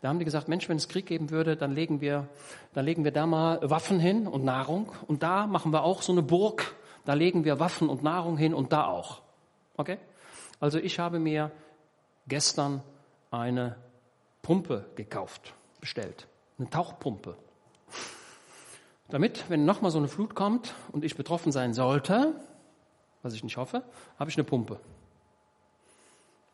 [0.00, 2.28] Da haben die gesagt, Mensch, wenn es Krieg geben würde, dann legen wir,
[2.72, 4.92] dann legen wir da mal Waffen hin und Nahrung.
[5.08, 6.76] Und da machen wir auch so eine Burg.
[7.04, 9.22] Da legen wir Waffen und Nahrung hin und da auch.
[9.78, 9.96] Okay?
[10.60, 11.50] Also ich habe mir
[12.26, 12.82] gestern
[13.30, 13.76] eine
[14.42, 16.26] Pumpe gekauft, bestellt.
[16.58, 17.36] Eine Tauchpumpe.
[19.08, 22.34] Damit, wenn nochmal so eine Flut kommt und ich betroffen sein sollte,
[23.22, 23.82] was ich nicht hoffe,
[24.18, 24.78] habe ich eine Pumpe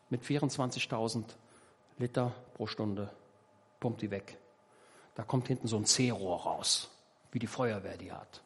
[0.09, 1.25] mit 24.000
[1.97, 3.09] Liter pro Stunde,
[3.79, 4.37] pumpt die weg.
[5.15, 6.89] Da kommt hinten so ein C-Rohr raus,
[7.31, 8.41] wie die Feuerwehr die hat.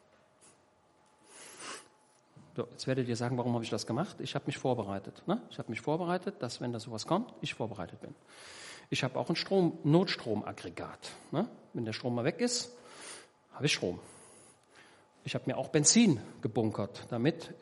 [2.60, 4.16] So, jetzt werdet ihr sagen, warum habe ich das gemacht?
[4.18, 5.22] Ich habe mich vorbereitet.
[5.26, 5.40] Ne?
[5.48, 8.14] Ich habe mich vorbereitet, dass wenn da sowas kommt, ich vorbereitet bin.
[8.90, 11.10] Ich habe auch ein Strom, Notstromaggregat.
[11.30, 11.48] Ne?
[11.72, 12.70] Wenn der Strom mal weg ist,
[13.54, 13.98] habe ich Strom.
[15.24, 17.54] Ich habe mir auch Benzin gebunkert, damit,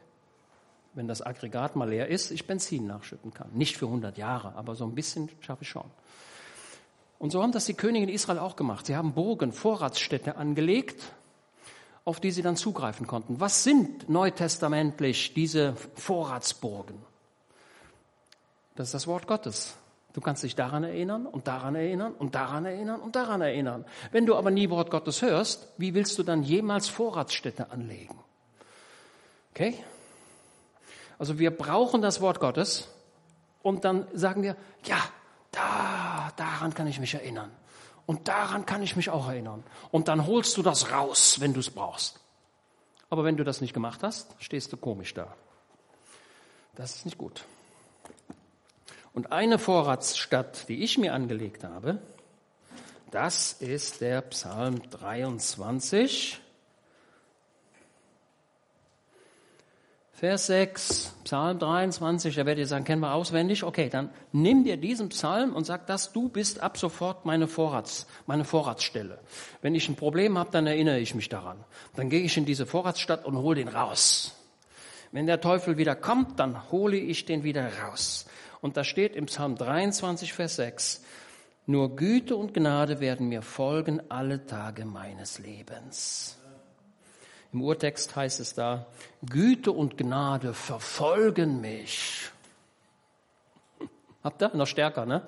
[0.94, 3.52] wenn das Aggregat mal leer ist, ich Benzin nachschütten kann.
[3.52, 5.88] Nicht für 100 Jahre, aber so ein bisschen schaffe ich schon.
[7.20, 8.86] Und so haben das die Könige in Israel auch gemacht.
[8.86, 11.12] Sie haben Burgen, Vorratsstädte angelegt,
[12.08, 13.38] auf die sie dann zugreifen konnten.
[13.38, 16.96] Was sind neutestamentlich diese Vorratsburgen?
[18.76, 19.76] Das ist das Wort Gottes.
[20.14, 23.84] Du kannst dich daran erinnern und daran erinnern und daran erinnern und daran erinnern.
[24.10, 28.18] Wenn du aber nie Wort Gottes hörst, wie willst du dann jemals Vorratsstätte anlegen?
[29.50, 29.74] Okay?
[31.18, 32.88] Also wir brauchen das Wort Gottes
[33.60, 34.96] und dann sagen wir, ja,
[35.50, 37.50] da, daran kann ich mich erinnern.
[38.08, 39.62] Und daran kann ich mich auch erinnern.
[39.90, 42.18] Und dann holst du das raus, wenn du es brauchst.
[43.10, 45.36] Aber wenn du das nicht gemacht hast, stehst du komisch da.
[46.74, 47.44] Das ist nicht gut.
[49.12, 52.00] Und eine Vorratsstadt, die ich mir angelegt habe,
[53.10, 56.40] das ist der Psalm 23.
[60.18, 63.62] Vers 6, Psalm 23, da werdet ihr sagen, kennen wir auswendig.
[63.62, 68.08] Okay, dann nimm dir diesen Psalm und sag das, du bist ab sofort meine Vorrats,
[68.26, 69.20] meine Vorratsstelle.
[69.62, 71.64] Wenn ich ein Problem habe, dann erinnere ich mich daran.
[71.94, 74.34] Dann gehe ich in diese Vorratsstadt und hole den raus.
[75.12, 78.26] Wenn der Teufel wieder kommt, dann hole ich den wieder raus.
[78.60, 81.04] Und da steht im Psalm 23, Vers 6,
[81.66, 86.38] nur Güte und Gnade werden mir folgen alle Tage meines Lebens.
[87.52, 88.86] Im Urtext heißt es da,
[89.28, 92.30] Güte und Gnade verfolgen mich.
[94.24, 94.54] Habt ihr?
[94.54, 95.26] Noch stärker, ne?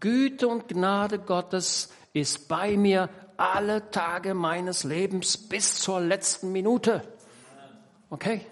[0.00, 7.02] Güte und Gnade Gottes ist bei mir alle Tage meines Lebens bis zur letzten Minute.
[8.10, 8.44] Okay?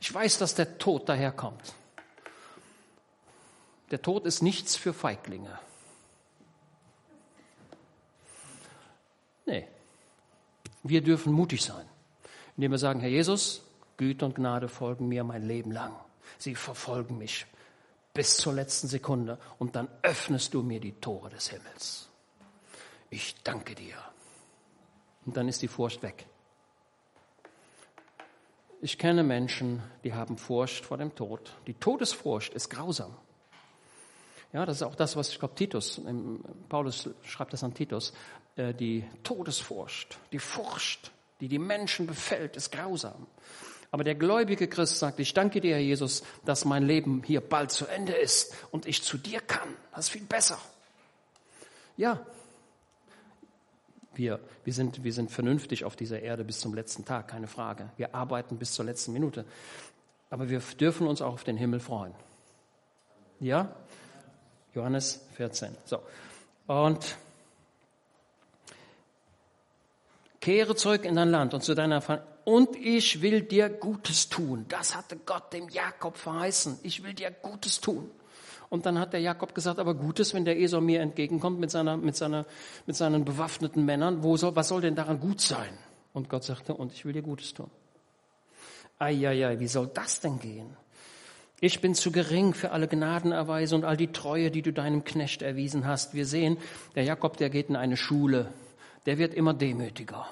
[0.00, 1.74] Ich weiß, dass der Tod daherkommt.
[3.90, 5.58] Der Tod ist nichts für Feiglinge.
[9.46, 9.66] Nee,
[10.82, 11.86] wir dürfen mutig sein,
[12.56, 13.62] indem wir sagen, Herr Jesus,
[13.96, 15.94] Güte und Gnade folgen mir mein Leben lang.
[16.38, 17.46] Sie verfolgen mich
[18.14, 22.08] bis zur letzten Sekunde und dann öffnest du mir die Tore des Himmels.
[23.10, 23.96] Ich danke dir.
[25.24, 26.26] Und dann ist die Furcht weg.
[28.80, 31.52] Ich kenne Menschen, die haben Furcht vor dem Tod.
[31.66, 33.14] Die Todesfurcht ist grausam.
[34.52, 36.00] Ja, das ist auch das, was ich glaube, Titus,
[36.68, 38.14] Paulus schreibt das an Titus,
[38.56, 43.26] äh, die Todesfurcht, die Furcht, die die Menschen befällt, ist grausam.
[43.90, 47.70] Aber der gläubige Christ sagt, ich danke dir, Herr Jesus, dass mein Leben hier bald
[47.70, 49.68] zu Ende ist und ich zu dir kann.
[49.94, 50.58] Das ist viel besser.
[51.96, 52.20] Ja,
[54.14, 57.90] wir, wir, sind, wir sind vernünftig auf dieser Erde bis zum letzten Tag, keine Frage.
[57.96, 59.44] Wir arbeiten bis zur letzten Minute.
[60.28, 62.12] Aber wir dürfen uns auch auf den Himmel freuen.
[63.40, 63.74] Ja?
[64.78, 65.76] Johannes 14.
[65.84, 66.00] So.
[66.68, 67.16] Und
[70.40, 72.26] kehre zurück in dein Land und zu deiner Familie.
[72.44, 74.64] Und ich will dir Gutes tun.
[74.68, 76.78] Das hatte Gott dem Jakob verheißen.
[76.82, 78.08] Ich will dir Gutes tun.
[78.70, 81.96] Und dann hat der Jakob gesagt, aber Gutes, wenn der Esau mir entgegenkommt mit, seiner,
[81.96, 82.46] mit, seiner,
[82.86, 85.76] mit seinen bewaffneten Männern, wo soll, was soll denn daran gut sein?
[86.12, 87.70] Und Gott sagte, und ich will dir Gutes tun.
[88.98, 90.76] Eieiei, wie soll das denn gehen?
[91.60, 95.42] Ich bin zu gering für alle Gnadenerweise und all die Treue, die du deinem Knecht
[95.42, 96.14] erwiesen hast.
[96.14, 96.56] Wir sehen,
[96.94, 98.52] der Jakob, der geht in eine Schule.
[99.06, 100.26] Der wird immer demütiger.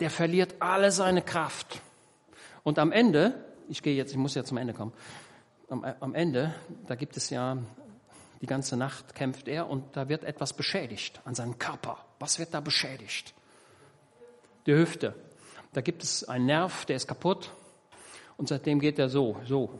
[0.00, 1.80] Der verliert alle seine Kraft.
[2.64, 3.32] Und am Ende,
[3.68, 4.92] ich gehe jetzt, ich muss ja zum Ende kommen.
[5.70, 6.54] Am, am Ende,
[6.86, 7.56] da gibt es ja,
[8.42, 12.04] die ganze Nacht kämpft er und da wird etwas beschädigt an seinem Körper.
[12.18, 13.32] Was wird da beschädigt?
[14.66, 15.14] Die Hüfte.
[15.72, 17.52] Da gibt es einen Nerv, der ist kaputt.
[18.36, 19.78] Und seitdem geht er so, so,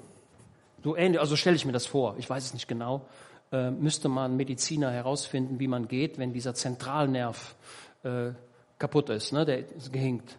[0.86, 3.08] so ähnlich, also stelle ich mir das vor, ich weiß es nicht genau,
[3.50, 7.56] äh, müsste man Mediziner herausfinden, wie man geht, wenn dieser Zentralnerv
[8.04, 8.30] äh,
[8.78, 9.44] kaputt ist, ne?
[9.44, 10.38] der ist gehinkt.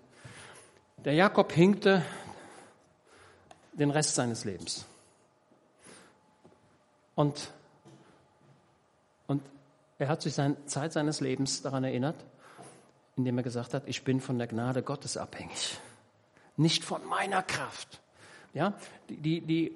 [1.04, 2.02] Der Jakob hinkte
[3.74, 4.86] den Rest seines Lebens.
[7.16, 7.52] Und,
[9.28, 9.43] und
[10.00, 12.16] er hat sich seine Zeit seines Lebens daran erinnert,
[13.18, 15.78] indem er gesagt hat, ich bin von der Gnade Gottes abhängig,
[16.56, 18.00] nicht von meiner Kraft.
[18.54, 18.76] Ja,
[19.10, 19.76] die, die,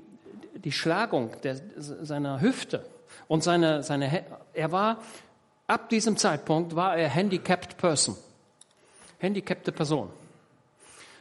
[0.56, 2.86] die Schlagung der, seiner Hüfte
[3.28, 5.02] und seine, seine, er war,
[5.68, 8.18] ab diesem Zeitpunkt war er handicapped person.
[9.20, 10.10] Handicappte Person.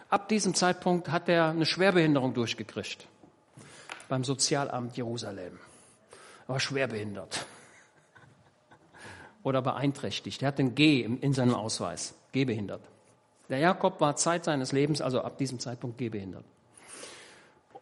[0.08, 3.06] ab diesem Zeitpunkt hat er eine Schwerbehinderung durchgekriegt
[4.08, 5.58] beim Sozialamt Jerusalem.
[6.46, 7.46] Er war schwerbehindert
[9.42, 10.42] oder beeinträchtigt.
[10.42, 12.82] Er hat ein G in seinem Ausweis, gehbehindert.
[13.50, 16.44] Der Jakob war Zeit seines Lebens, also ab diesem Zeitpunkt gehbehindert.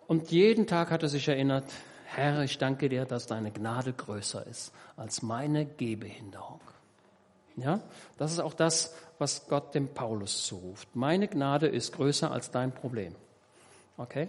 [0.08, 1.66] Und jeden Tag hat er sich erinnert,
[2.06, 6.60] Herr, ich danke dir, dass deine Gnade größer ist als meine Gehbehinderung.
[7.56, 7.80] Ja,
[8.16, 10.88] das ist auch das, was Gott dem Paulus zuruft.
[10.94, 13.14] Meine Gnade ist größer als dein Problem.
[13.98, 14.28] Okay?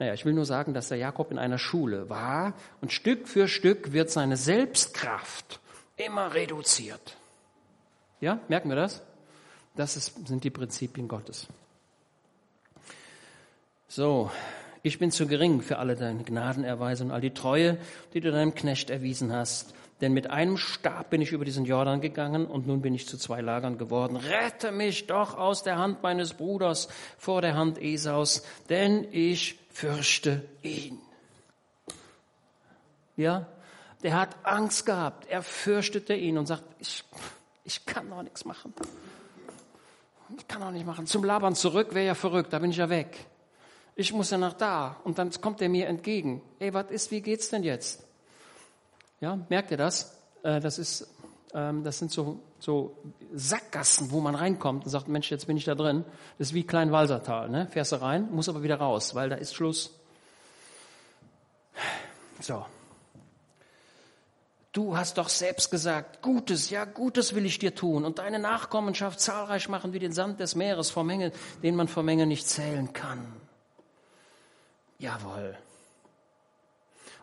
[0.00, 3.46] Naja, ich will nur sagen, dass der Jakob in einer Schule war und Stück für
[3.46, 5.60] Stück wird seine Selbstkraft
[5.96, 7.16] immer reduziert.
[8.20, 9.02] Ja, merken wir das?
[9.76, 11.46] Das ist, sind die Prinzipien Gottes.
[13.86, 14.30] So,
[14.82, 17.78] ich bin zu gering für alle deine Gnadenerweisungen, all die Treue,
[18.14, 19.74] die du deinem Knecht erwiesen hast.
[20.00, 23.16] Denn mit einem Stab bin ich über diesen Jordan gegangen und nun bin ich zu
[23.16, 24.16] zwei Lagern geworden.
[24.16, 30.42] Rette mich doch aus der Hand meines Bruders vor der Hand Esaus, denn ich fürchte
[30.62, 30.98] ihn.
[33.16, 33.46] Ja,
[34.02, 35.28] der hat Angst gehabt.
[35.28, 37.04] Er fürchtete ihn und sagt, ich,
[37.62, 38.74] ich kann doch nichts machen.
[40.36, 41.06] Ich kann doch nicht machen.
[41.06, 43.26] Zum Labern zurück wäre ja verrückt, da bin ich ja weg.
[43.94, 46.42] Ich muss ja nach da und dann kommt er mir entgegen.
[46.58, 48.04] Ey, was ist, wie geht's denn jetzt?
[49.20, 50.18] Ja, merkt ihr das?
[50.42, 51.08] Äh, das ist,
[51.54, 52.96] ähm, das sind so, so
[53.34, 56.04] Sackgassen, wo man reinkommt und sagt, Mensch, jetzt bin ich da drin.
[56.38, 57.68] Das ist wie Kleinwalsertal, ne?
[57.70, 59.98] Fährst du rein, muss aber wieder raus, weil da ist Schluss.
[62.40, 62.64] So.
[64.72, 69.20] Du hast doch selbst gesagt, Gutes, ja, Gutes will ich dir tun und deine Nachkommenschaft
[69.20, 71.30] zahlreich machen wie den Sand des Meeres vor Menge,
[71.62, 73.22] den man vor Menge nicht zählen kann.
[75.02, 75.58] Jawohl.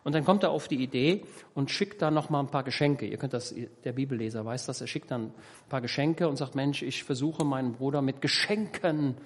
[0.04, 1.24] Und dann kommt er auf die Idee
[1.54, 3.06] und schickt da noch mal ein paar Geschenke.
[3.06, 3.54] Ihr könnt das,
[3.84, 7.42] der Bibelleser weiß das, er schickt dann ein paar Geschenke und sagt, Mensch, ich versuche
[7.42, 9.16] meinen Bruder mit Geschenken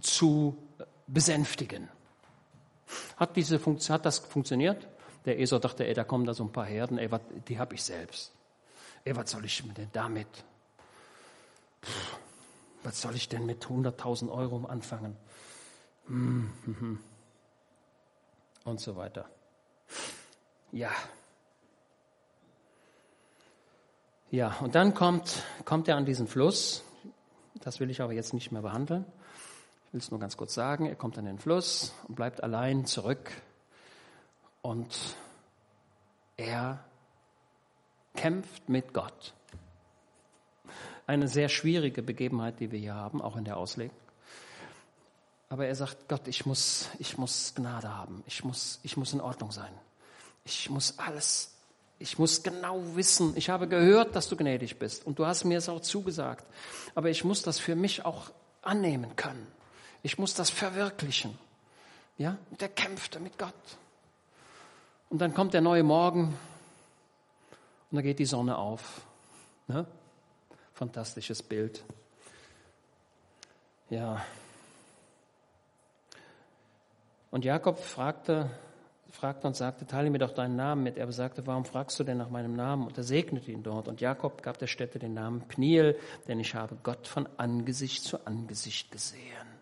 [0.00, 0.56] zu
[1.08, 1.88] besänftigen.
[3.16, 4.86] Hat diese Funktion, hat das funktioniert?
[5.24, 7.74] Der Esau dachte, ey, da kommen da so ein paar Herden, ey, wat, die habe
[7.74, 8.32] ich selbst.
[9.04, 10.28] Ey, was soll ich denn damit?
[12.84, 15.16] Was soll ich denn mit 100.000 Euro anfangen?
[16.06, 16.98] Hm, hm, hm
[18.66, 19.24] und so weiter.
[20.72, 20.90] Ja.
[24.30, 26.84] Ja, und dann kommt, kommt er an diesen Fluss.
[27.54, 29.06] Das will ich aber jetzt nicht mehr behandeln.
[29.86, 30.86] Ich will es nur ganz kurz sagen.
[30.86, 33.30] Er kommt an den Fluss und bleibt allein zurück.
[34.62, 35.16] Und
[36.36, 36.84] er
[38.16, 39.32] kämpft mit Gott.
[41.06, 43.96] Eine sehr schwierige Begebenheit, die wir hier haben, auch in der Auslegung.
[45.48, 48.24] Aber er sagt, Gott, ich muss, ich muss Gnade haben.
[48.26, 49.72] Ich muss, ich muss in Ordnung sein.
[50.44, 51.52] Ich muss alles,
[51.98, 53.36] ich muss genau wissen.
[53.36, 56.44] Ich habe gehört, dass du gnädig bist und du hast mir es auch zugesagt.
[56.94, 58.30] Aber ich muss das für mich auch
[58.62, 59.46] annehmen können.
[60.02, 61.38] Ich muss das verwirklichen.
[62.18, 63.52] Ja, und er kämpfte mit Gott.
[65.10, 66.36] Und dann kommt der neue Morgen
[67.90, 69.02] und da geht die Sonne auf.
[69.68, 69.86] Ne?
[70.74, 71.84] Fantastisches Bild.
[73.90, 74.24] Ja,
[77.30, 78.50] und Jakob fragte,
[79.10, 80.96] fragte und sagte, teile mir doch deinen Namen mit.
[80.96, 82.86] Er sagte, warum fragst du denn nach meinem Namen?
[82.86, 83.88] Und er segnete ihn dort.
[83.88, 85.98] Und Jakob gab der Stätte den Namen Pniel,
[86.28, 89.56] denn ich habe Gott von Angesicht zu Angesicht gesehen.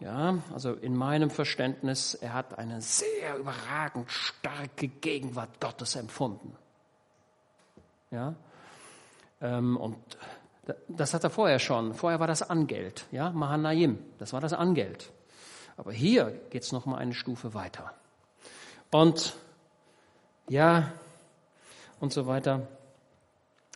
[0.00, 6.54] Ja, also in meinem Verständnis, er hat eine sehr überragend starke Gegenwart Gottes empfunden.
[8.10, 8.34] Ja,
[9.40, 9.96] ähm, und
[10.88, 11.94] das hat er vorher schon.
[11.94, 15.12] Vorher war das Angeld, ja, Mahanaim, das war das Angeld.
[15.76, 17.92] Aber hier geht es noch mal eine Stufe weiter.
[18.90, 19.36] Und
[20.48, 20.92] ja,
[22.00, 22.66] und so weiter.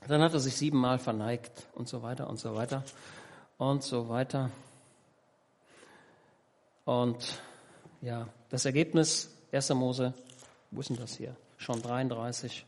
[0.09, 2.85] Dann hat er sich siebenmal verneigt und so weiter und so weiter
[3.59, 4.51] und so weiter.
[6.85, 7.41] Und
[8.01, 9.71] ja, das Ergebnis, 1.
[9.71, 10.15] Mose,
[10.71, 11.37] wo ist denn das hier?
[11.59, 12.65] Schon 33.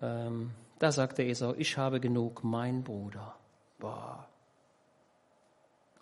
[0.00, 3.34] Ähm, da sagte Esau, ich habe genug, mein Bruder.
[3.78, 4.28] Boah.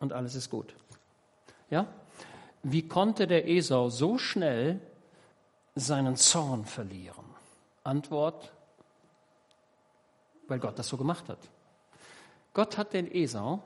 [0.01, 0.75] Und alles ist gut.
[1.71, 1.87] Ja?
[2.63, 4.81] Wie konnte der Esau so schnell
[5.75, 7.25] seinen Zorn verlieren?
[7.83, 8.53] Antwort,
[10.49, 11.39] weil Gott das so gemacht hat.
[12.55, 13.63] Gott hat den Esau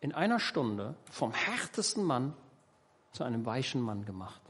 [0.00, 2.34] in einer Stunde vom härtesten Mann
[3.12, 4.40] zu einem weichen Mann gemacht.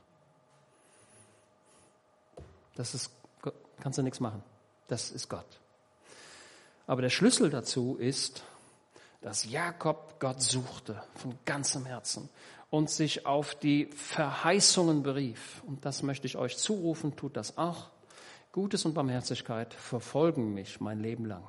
[2.75, 3.11] Das ist,
[3.81, 4.43] kannst du nichts machen.
[4.89, 5.47] Das ist Gott.
[6.87, 8.43] Aber der Schlüssel dazu ist,
[9.21, 12.29] dass Jakob Gott suchte von ganzem Herzen
[12.71, 15.63] und sich auf die Verheißungen berief.
[15.67, 17.89] Und das möchte ich euch zurufen, tut das auch.
[18.53, 21.47] Gutes und Barmherzigkeit verfolgen mich mein Leben lang.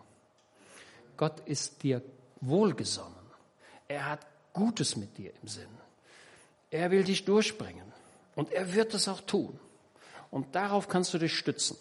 [1.15, 2.01] Gott ist dir
[2.41, 3.15] wohlgesonnen.
[3.87, 5.69] Er hat Gutes mit dir im Sinn.
[6.69, 7.93] Er will dich durchbringen.
[8.35, 9.59] Und er wird es auch tun.
[10.29, 11.77] Und darauf kannst du dich stützen.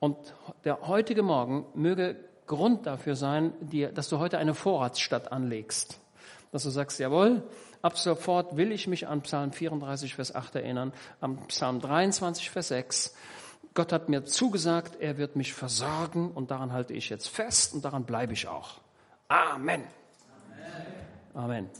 [0.00, 0.16] Und
[0.64, 2.16] der heutige Morgen möge
[2.50, 6.00] Grund dafür sein, dir, dass du heute eine Vorratsstadt anlegst.
[6.50, 7.44] Dass du sagst, jawohl,
[7.80, 12.66] ab sofort will ich mich an Psalm 34, Vers 8 erinnern, am Psalm 23, Vers
[12.68, 13.14] 6.
[13.74, 17.84] Gott hat mir zugesagt, er wird mich versorgen und daran halte ich jetzt fest und
[17.84, 18.80] daran bleibe ich auch.
[19.28, 19.84] Amen.
[21.32, 21.34] Amen.
[21.34, 21.70] Amen.